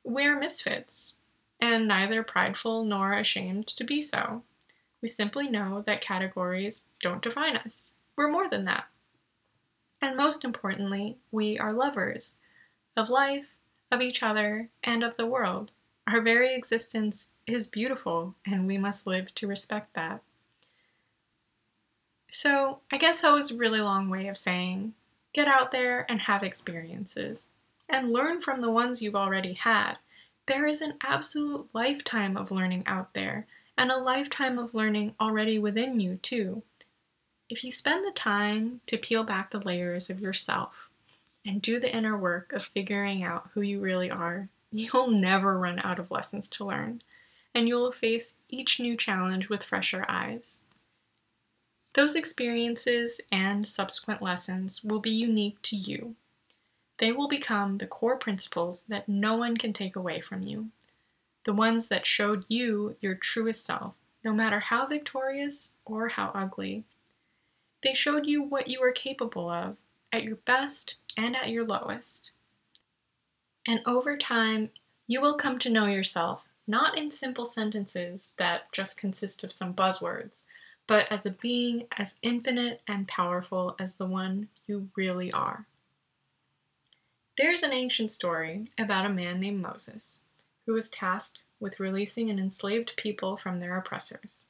We're 0.04 0.40
misfits, 0.40 1.16
and 1.62 1.88
neither 1.88 2.24
prideful 2.24 2.84
nor 2.84 3.14
ashamed 3.14 3.68
to 3.68 3.84
be 3.84 4.02
so. 4.02 4.44
We 5.02 5.08
simply 5.08 5.50
know 5.50 5.84
that 5.86 6.02
categories 6.02 6.86
don't 7.02 7.22
define 7.22 7.56
us. 7.56 7.92
We're 8.16 8.32
more 8.32 8.50
than 8.50 8.66
that. 8.66 8.86
And 10.02 10.18
most 10.18 10.44
importantly, 10.44 11.18
we 11.32 11.58
are 11.58 11.72
lovers 11.72 12.38
of 12.98 13.10
life, 13.10 13.48
of 13.92 14.02
each 14.02 14.24
other, 14.24 14.70
and 14.84 15.04
of 15.04 15.16
the 15.16 15.26
world. 15.26 15.72
Our 16.08 16.22
very 16.22 16.54
existence 16.54 17.32
is 17.46 17.68
beautiful, 17.68 18.36
and 18.46 18.66
we 18.66 18.78
must 18.78 19.08
live 19.08 19.34
to 19.36 19.48
respect 19.48 19.94
that. 19.94 20.22
So, 22.30 22.80
I 22.92 22.98
guess 22.98 23.22
that 23.22 23.34
was 23.34 23.52
a 23.52 23.58
really 23.58 23.80
long 23.80 24.10
way 24.10 24.28
of 24.28 24.38
saying 24.38 24.94
get 25.34 25.48
out 25.48 25.72
there 25.72 26.06
and 26.10 26.22
have 26.22 26.42
experiences, 26.42 27.52
and 27.88 28.12
learn 28.12 28.42
from 28.42 28.62
the 28.62 28.72
ones 28.72 29.02
you've 29.02 29.16
already 29.16 29.54
had. 29.54 29.98
There 30.48 30.66
is 30.66 30.82
an 30.82 30.96
absolute 31.04 31.70
lifetime 31.74 32.36
of 32.36 32.50
learning 32.50 32.84
out 32.88 33.14
there, 33.14 33.46
and 33.78 33.92
a 33.92 33.98
lifetime 33.98 34.58
of 34.58 34.74
learning 34.74 35.14
already 35.20 35.60
within 35.60 36.00
you, 36.00 36.16
too. 36.16 36.64
If 37.50 37.64
you 37.64 37.70
spend 37.70 38.04
the 38.04 38.12
time 38.12 38.82
to 38.88 38.98
peel 38.98 39.24
back 39.24 39.52
the 39.52 39.60
layers 39.60 40.10
of 40.10 40.20
yourself 40.20 40.87
and 41.48 41.62
do 41.62 41.80
the 41.80 41.96
inner 41.96 42.18
work 42.18 42.52
of 42.52 42.66
figuring 42.66 43.24
out 43.24 43.50
who 43.54 43.62
you 43.62 43.80
really 43.80 44.12
are, 44.12 44.50
you'll 44.70 45.10
never 45.10 45.58
run 45.58 45.80
out 45.80 45.98
of 45.98 46.12
lessons 46.12 46.50
to 46.50 46.66
learn, 46.66 47.02
and 47.56 47.68
you'll 47.68 47.92
face 47.92 48.36
each 48.50 48.80
new 48.80 48.98
challenge 48.98 49.48
with 49.48 49.64
fresher 49.64 50.06
eyes. 50.10 50.62
Those 51.96 52.16
experiences 52.16 53.22
and 53.32 53.66
subsequent 53.66 54.22
lessons 54.22 54.84
will 54.84 55.00
be 55.00 55.10
unique 55.10 55.62
to 55.64 55.76
you. 55.76 56.16
They 57.00 57.12
will 57.12 57.30
become 57.30 57.78
the 57.78 57.88
core 57.88 58.18
principles 58.18 58.84
that 58.84 59.08
no 59.08 59.36
one 59.36 59.56
can 59.56 59.72
take 59.72 59.96
away 59.96 60.20
from 60.20 60.44
you, 60.44 60.68
the 61.46 61.54
ones 61.54 61.88
that 61.88 62.06
showed 62.06 62.44
you 62.50 62.98
your 63.00 63.16
truest 63.16 63.66
self, 63.66 63.96
no 64.24 64.34
matter 64.34 64.60
how 64.60 64.86
victorious 64.86 65.74
or 65.86 66.10
how 66.10 66.32
ugly. 66.36 66.84
They 67.84 67.94
showed 67.94 68.26
you 68.26 68.44
what 68.44 68.68
you 68.68 68.82
are 68.84 68.92
capable 68.92 69.50
of 69.50 69.78
at 70.12 70.24
your 70.24 70.38
best 70.38 70.96
and 71.18 71.36
at 71.36 71.50
your 71.50 71.66
lowest. 71.66 72.32
And 73.68 73.82
over 73.86 74.18
time, 74.18 74.70
you 75.08 75.22
will 75.22 75.36
come 75.36 75.60
to 75.60 75.70
know 75.70 75.86
yourself 75.86 76.46
not 76.68 76.98
in 76.98 77.10
simple 77.10 77.46
sentences 77.46 78.34
that 78.38 78.72
just 78.74 79.00
consist 79.00 79.44
of 79.44 79.54
some 79.54 79.74
buzzwords, 79.74 80.44
but 80.86 81.10
as 81.10 81.26
a 81.26 81.32
being 81.32 81.88
as 81.98 82.16
infinite 82.22 82.82
and 82.88 83.08
powerful 83.08 83.76
as 83.80 83.96
the 83.96 84.06
one 84.06 84.50
you 84.68 84.90
really 84.96 85.32
are. 85.32 85.66
There's 87.38 87.64
an 87.64 87.72
ancient 87.72 88.12
story 88.12 88.68
about 88.78 89.06
a 89.06 89.10
man 89.10 89.40
named 89.40 89.62
Moses 89.62 90.24
who 90.66 90.74
was 90.74 90.90
tasked 90.90 91.40
with 91.60 91.80
releasing 91.80 92.30
an 92.30 92.40
enslaved 92.40 92.98
people 92.98 93.38
from 93.38 93.60
their 93.60 93.78
oppressors. 93.78 94.46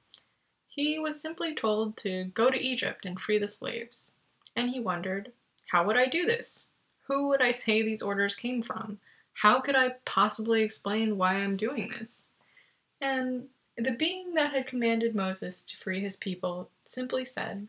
He 0.67 0.97
was 0.97 1.21
simply 1.21 1.53
told 1.53 1.97
to 1.97 2.25
go 2.25 2.49
to 2.49 2.59
Egypt 2.59 3.05
and 3.05 3.19
free 3.19 3.37
the 3.37 3.47
slaves, 3.47 4.15
and 4.55 4.71
he 4.71 4.79
wondered, 4.79 5.31
how 5.71 5.85
would 5.85 5.97
I 5.97 6.07
do 6.07 6.25
this? 6.25 6.69
Who 7.07 7.29
would 7.29 7.41
I 7.41 7.51
say 7.51 7.81
these 7.81 8.01
orders 8.01 8.35
came 8.35 8.61
from? 8.61 8.99
How 9.33 9.59
could 9.61 9.75
I 9.75 9.95
possibly 10.05 10.63
explain 10.63 11.17
why 11.17 11.35
I'm 11.35 11.57
doing 11.57 11.89
this? 11.89 12.27
And 12.99 13.47
the 13.77 13.91
being 13.91 14.33
that 14.33 14.51
had 14.51 14.67
commanded 14.67 15.15
Moses 15.15 15.63
to 15.63 15.77
free 15.77 16.01
his 16.01 16.15
people 16.15 16.69
simply 16.83 17.23
said, 17.23 17.67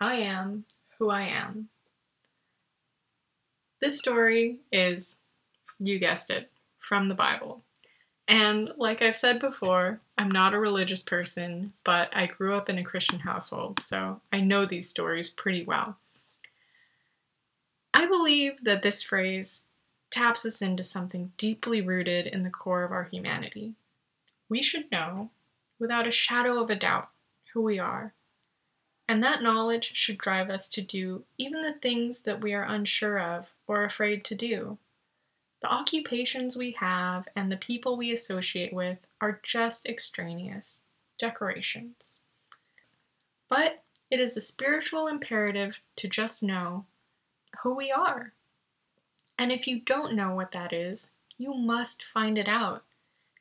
I 0.00 0.16
am 0.16 0.64
who 0.98 1.10
I 1.10 1.22
am. 1.22 1.68
This 3.80 3.98
story 3.98 4.58
is, 4.72 5.20
you 5.78 5.98
guessed 5.98 6.30
it, 6.30 6.50
from 6.80 7.08
the 7.08 7.14
Bible. 7.14 7.62
And 8.26 8.72
like 8.76 9.00
I've 9.00 9.16
said 9.16 9.38
before, 9.38 10.00
I'm 10.18 10.30
not 10.30 10.52
a 10.52 10.58
religious 10.58 11.02
person, 11.02 11.72
but 11.84 12.10
I 12.12 12.26
grew 12.26 12.54
up 12.54 12.68
in 12.68 12.76
a 12.76 12.84
Christian 12.84 13.20
household, 13.20 13.80
so 13.80 14.20
I 14.32 14.40
know 14.40 14.64
these 14.64 14.90
stories 14.90 15.30
pretty 15.30 15.64
well. 15.64 15.96
I 17.98 18.06
believe 18.06 18.62
that 18.62 18.82
this 18.82 19.02
phrase 19.02 19.64
taps 20.08 20.46
us 20.46 20.62
into 20.62 20.84
something 20.84 21.32
deeply 21.36 21.80
rooted 21.80 22.28
in 22.28 22.44
the 22.44 22.48
core 22.48 22.84
of 22.84 22.92
our 22.92 23.02
humanity. 23.02 23.74
We 24.48 24.62
should 24.62 24.92
know, 24.92 25.30
without 25.80 26.06
a 26.06 26.12
shadow 26.12 26.62
of 26.62 26.70
a 26.70 26.76
doubt, 26.76 27.08
who 27.52 27.60
we 27.60 27.80
are. 27.80 28.14
And 29.08 29.20
that 29.24 29.42
knowledge 29.42 29.96
should 29.96 30.16
drive 30.16 30.48
us 30.48 30.68
to 30.68 30.80
do 30.80 31.24
even 31.38 31.60
the 31.60 31.72
things 31.72 32.22
that 32.22 32.40
we 32.40 32.54
are 32.54 32.62
unsure 32.62 33.18
of 33.18 33.50
or 33.66 33.82
afraid 33.82 34.24
to 34.26 34.36
do. 34.36 34.78
The 35.60 35.68
occupations 35.68 36.56
we 36.56 36.76
have 36.78 37.26
and 37.34 37.50
the 37.50 37.56
people 37.56 37.96
we 37.96 38.12
associate 38.12 38.72
with 38.72 39.08
are 39.20 39.40
just 39.42 39.86
extraneous 39.86 40.84
decorations. 41.18 42.20
But 43.48 43.82
it 44.08 44.20
is 44.20 44.36
a 44.36 44.40
spiritual 44.40 45.08
imperative 45.08 45.80
to 45.96 46.06
just 46.06 46.44
know 46.44 46.84
who 47.62 47.74
we 47.74 47.90
are. 47.90 48.32
And 49.38 49.52
if 49.52 49.66
you 49.66 49.80
don't 49.80 50.14
know 50.14 50.34
what 50.34 50.52
that 50.52 50.72
is, 50.72 51.12
you 51.36 51.54
must 51.54 52.02
find 52.02 52.36
it 52.36 52.48
out. 52.48 52.84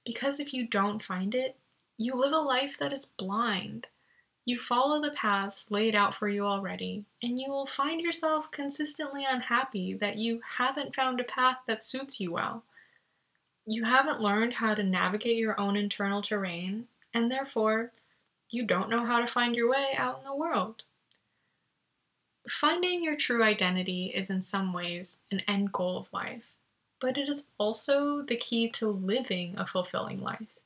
Because 0.05 0.39
if 0.39 0.53
you 0.53 0.67
don't 0.67 1.01
find 1.01 1.33
it, 1.33 1.57
you 1.97 2.13
live 2.13 2.31
a 2.31 2.37
life 2.37 2.77
that 2.77 2.93
is 2.93 3.05
blind. 3.05 3.87
You 4.45 4.57
follow 4.57 5.01
the 5.01 5.11
paths 5.11 5.71
laid 5.71 5.93
out 5.93 6.15
for 6.15 6.29
you 6.29 6.45
already, 6.45 7.03
and 7.21 7.37
you 7.37 7.49
will 7.49 7.65
find 7.65 7.99
yourself 7.99 8.49
consistently 8.49 9.25
unhappy 9.29 9.93
that 9.95 10.17
you 10.17 10.39
haven't 10.57 10.95
found 10.95 11.19
a 11.19 11.25
path 11.25 11.57
that 11.67 11.83
suits 11.83 12.21
you 12.21 12.31
well. 12.31 12.63
You 13.65 13.83
haven't 13.83 14.21
learned 14.21 14.53
how 14.53 14.75
to 14.75 14.83
navigate 14.83 15.37
your 15.37 15.59
own 15.59 15.75
internal 15.75 16.21
terrain, 16.21 16.87
and 17.13 17.29
therefore, 17.29 17.91
you 18.49 18.63
don't 18.63 18.89
know 18.89 19.05
how 19.05 19.19
to 19.19 19.27
find 19.27 19.53
your 19.53 19.69
way 19.69 19.87
out 19.97 20.19
in 20.19 20.23
the 20.23 20.33
world. 20.33 20.83
Finding 22.49 23.03
your 23.03 23.17
true 23.17 23.43
identity 23.43 24.11
is 24.15 24.29
in 24.29 24.41
some 24.41 24.71
ways 24.71 25.19
an 25.31 25.41
end 25.47 25.73
goal 25.73 25.97
of 25.97 26.13
life, 26.13 26.53
but 26.99 27.17
it 27.17 27.27
is 27.27 27.49
also 27.57 28.21
the 28.21 28.37
key 28.37 28.69
to 28.69 28.89
living 28.89 29.55
a 29.57 29.65
fulfilling 29.65 30.21
life. 30.21 30.59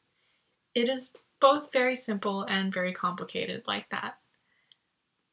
It 0.75 0.87
is 0.87 1.13
both 1.39 1.73
very 1.73 1.95
simple 1.95 2.43
and 2.43 2.73
very 2.73 2.93
complicated, 2.93 3.63
like 3.65 3.89
that. 3.89 4.19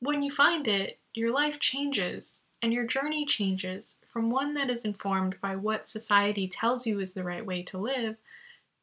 When 0.01 0.23
you 0.23 0.31
find 0.31 0.67
it, 0.67 0.99
your 1.13 1.33
life 1.33 1.61
changes 1.61 2.43
and 2.63 2.73
your 2.73 2.87
journey 2.87 3.27
changes 3.27 3.99
from 4.07 4.31
one 4.31 4.55
that 4.55 4.71
is 4.71 4.85
informed 4.85 5.41
by 5.41 5.55
what 5.55 5.89
society 5.89 6.49
tells 6.49 6.87
you 6.87 6.99
is 6.99 7.15
the 7.15 7.25
right 7.25 7.45
way 7.45 7.63
to 7.65 7.79
live 7.79 8.17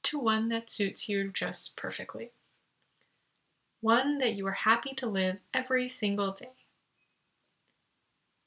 to 0.04 0.20
one 0.20 0.50
that 0.50 0.70
suits 0.70 1.10
you 1.10 1.32
just 1.32 1.76
perfectly. 1.76 2.32
One 3.82 4.20
that 4.20 4.36
you 4.36 4.46
are 4.46 4.52
happy 4.52 4.94
to 4.96 5.08
live 5.08 5.38
every 5.54 5.88
single 5.88 6.32
day. 6.32 6.55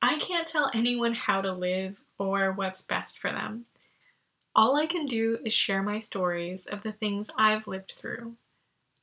I 0.00 0.18
can't 0.18 0.46
tell 0.46 0.70
anyone 0.72 1.14
how 1.14 1.40
to 1.40 1.52
live 1.52 2.00
or 2.18 2.52
what's 2.52 2.82
best 2.82 3.18
for 3.18 3.30
them. 3.30 3.66
All 4.54 4.76
I 4.76 4.86
can 4.86 5.06
do 5.06 5.38
is 5.44 5.52
share 5.52 5.82
my 5.82 5.98
stories 5.98 6.66
of 6.66 6.82
the 6.82 6.92
things 6.92 7.30
I've 7.36 7.66
lived 7.66 7.92
through. 7.92 8.34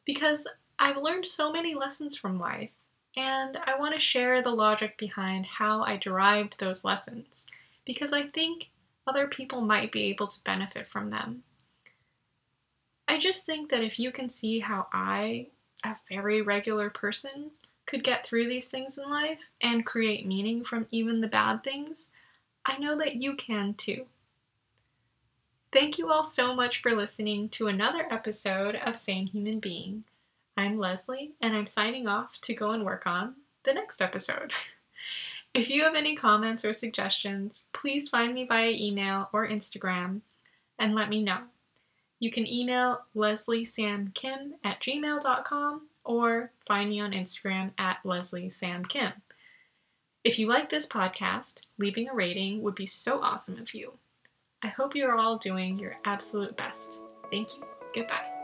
Because 0.06 0.48
I've 0.78 0.98
learned 0.98 1.26
so 1.26 1.52
many 1.52 1.74
lessons 1.74 2.18
from 2.18 2.40
life, 2.40 2.72
and 3.16 3.58
I 3.66 3.78
want 3.78 3.94
to 3.94 4.00
share 4.00 4.42
the 4.42 4.52
logic 4.52 4.98
behind 4.98 5.46
how 5.46 5.84
I 5.84 5.98
derived 5.98 6.60
those 6.60 6.84
lessons, 6.84 7.46
because 7.86 8.12
I 8.12 8.24
think 8.24 8.70
other 9.08 9.28
people 9.28 9.62
might 9.62 9.92
be 9.92 10.04
able 10.04 10.28
to 10.28 10.44
benefit 10.44 10.88
from 10.88 11.10
them. 11.10 11.44
I 13.08 13.18
just 13.18 13.46
think 13.46 13.70
that 13.70 13.84
if 13.84 14.00
you 14.00 14.12
can 14.12 14.30
see 14.30 14.60
how 14.60 14.88
I, 14.92 15.48
a 15.84 15.96
very 16.10 16.42
regular 16.42 16.90
person, 16.90 17.52
could 17.86 18.04
get 18.04 18.26
through 18.26 18.48
these 18.48 18.68
things 18.68 18.98
in 18.98 19.10
life 19.10 19.50
and 19.62 19.86
create 19.86 20.26
meaning 20.26 20.64
from 20.64 20.88
even 20.90 21.22
the 21.22 21.28
bad 21.28 21.64
things, 21.64 22.10
I 22.66 22.78
know 22.78 22.98
that 22.98 23.16
you 23.16 23.36
can 23.36 23.74
too. 23.76 24.06
Thank 25.72 25.98
you 25.98 26.10
all 26.10 26.24
so 26.24 26.56
much 26.56 26.82
for 26.82 26.96
listening 26.96 27.50
to 27.50 27.68
another 27.68 28.08
episode 28.10 28.76
of 28.76 28.96
Sane 28.96 29.28
Human 29.28 29.60
Being. 29.60 30.06
I'm 30.58 30.80
Leslie, 30.80 31.34
and 31.42 31.56
I'm 31.56 31.68
signing 31.68 32.08
off 32.08 32.40
to 32.42 32.54
go 32.54 32.72
and 32.72 32.86
work 32.86 33.06
on 33.06 33.36
the 33.64 33.74
next 33.74 34.02
episode. 34.02 34.54
if 35.54 35.70
you 35.70 35.84
have 35.84 35.96
any 35.96 36.16
comments 36.16 36.64
or 36.64 36.72
suggestions, 36.72 37.66
please 37.74 38.08
find 38.08 38.34
me 38.34 38.46
via 38.46 38.72
email 38.72 39.30
or 39.34 39.48
Instagram 39.48 40.22
and 40.80 40.96
let 40.96 41.10
me 41.10 41.22
know. 41.22 41.40
You 42.20 42.32
can 42.32 42.48
email 42.48 43.04
lesliesamkim 43.14 44.52
at 44.64 44.80
gmail.com 44.80 45.82
or 46.06 46.52
find 46.66 46.90
me 46.90 47.02
on 47.02 47.12
Instagram 47.12 47.72
at 47.78 47.98
Leslie 48.04 48.50
Sam 48.50 48.86
Kim. 48.86 49.12
If 50.24 50.40
you 50.40 50.48
like 50.48 50.70
this 50.70 50.88
podcast, 50.88 51.62
leaving 51.78 52.10
a 52.10 52.14
rating 52.14 52.62
would 52.62 52.76
be 52.76 52.86
so 52.86 53.20
awesome 53.22 53.60
of 53.60 53.74
you. 53.74 53.94
I 54.64 54.70
hope 54.70 54.96
you 54.96 55.06
are 55.06 55.18
all 55.18 55.38
doing 55.38 55.78
your 55.78 55.98
absolute 56.06 56.58
best. 56.58 57.02
Thank 57.30 57.56
you. 57.56 57.64
Goodbye. 57.94 58.35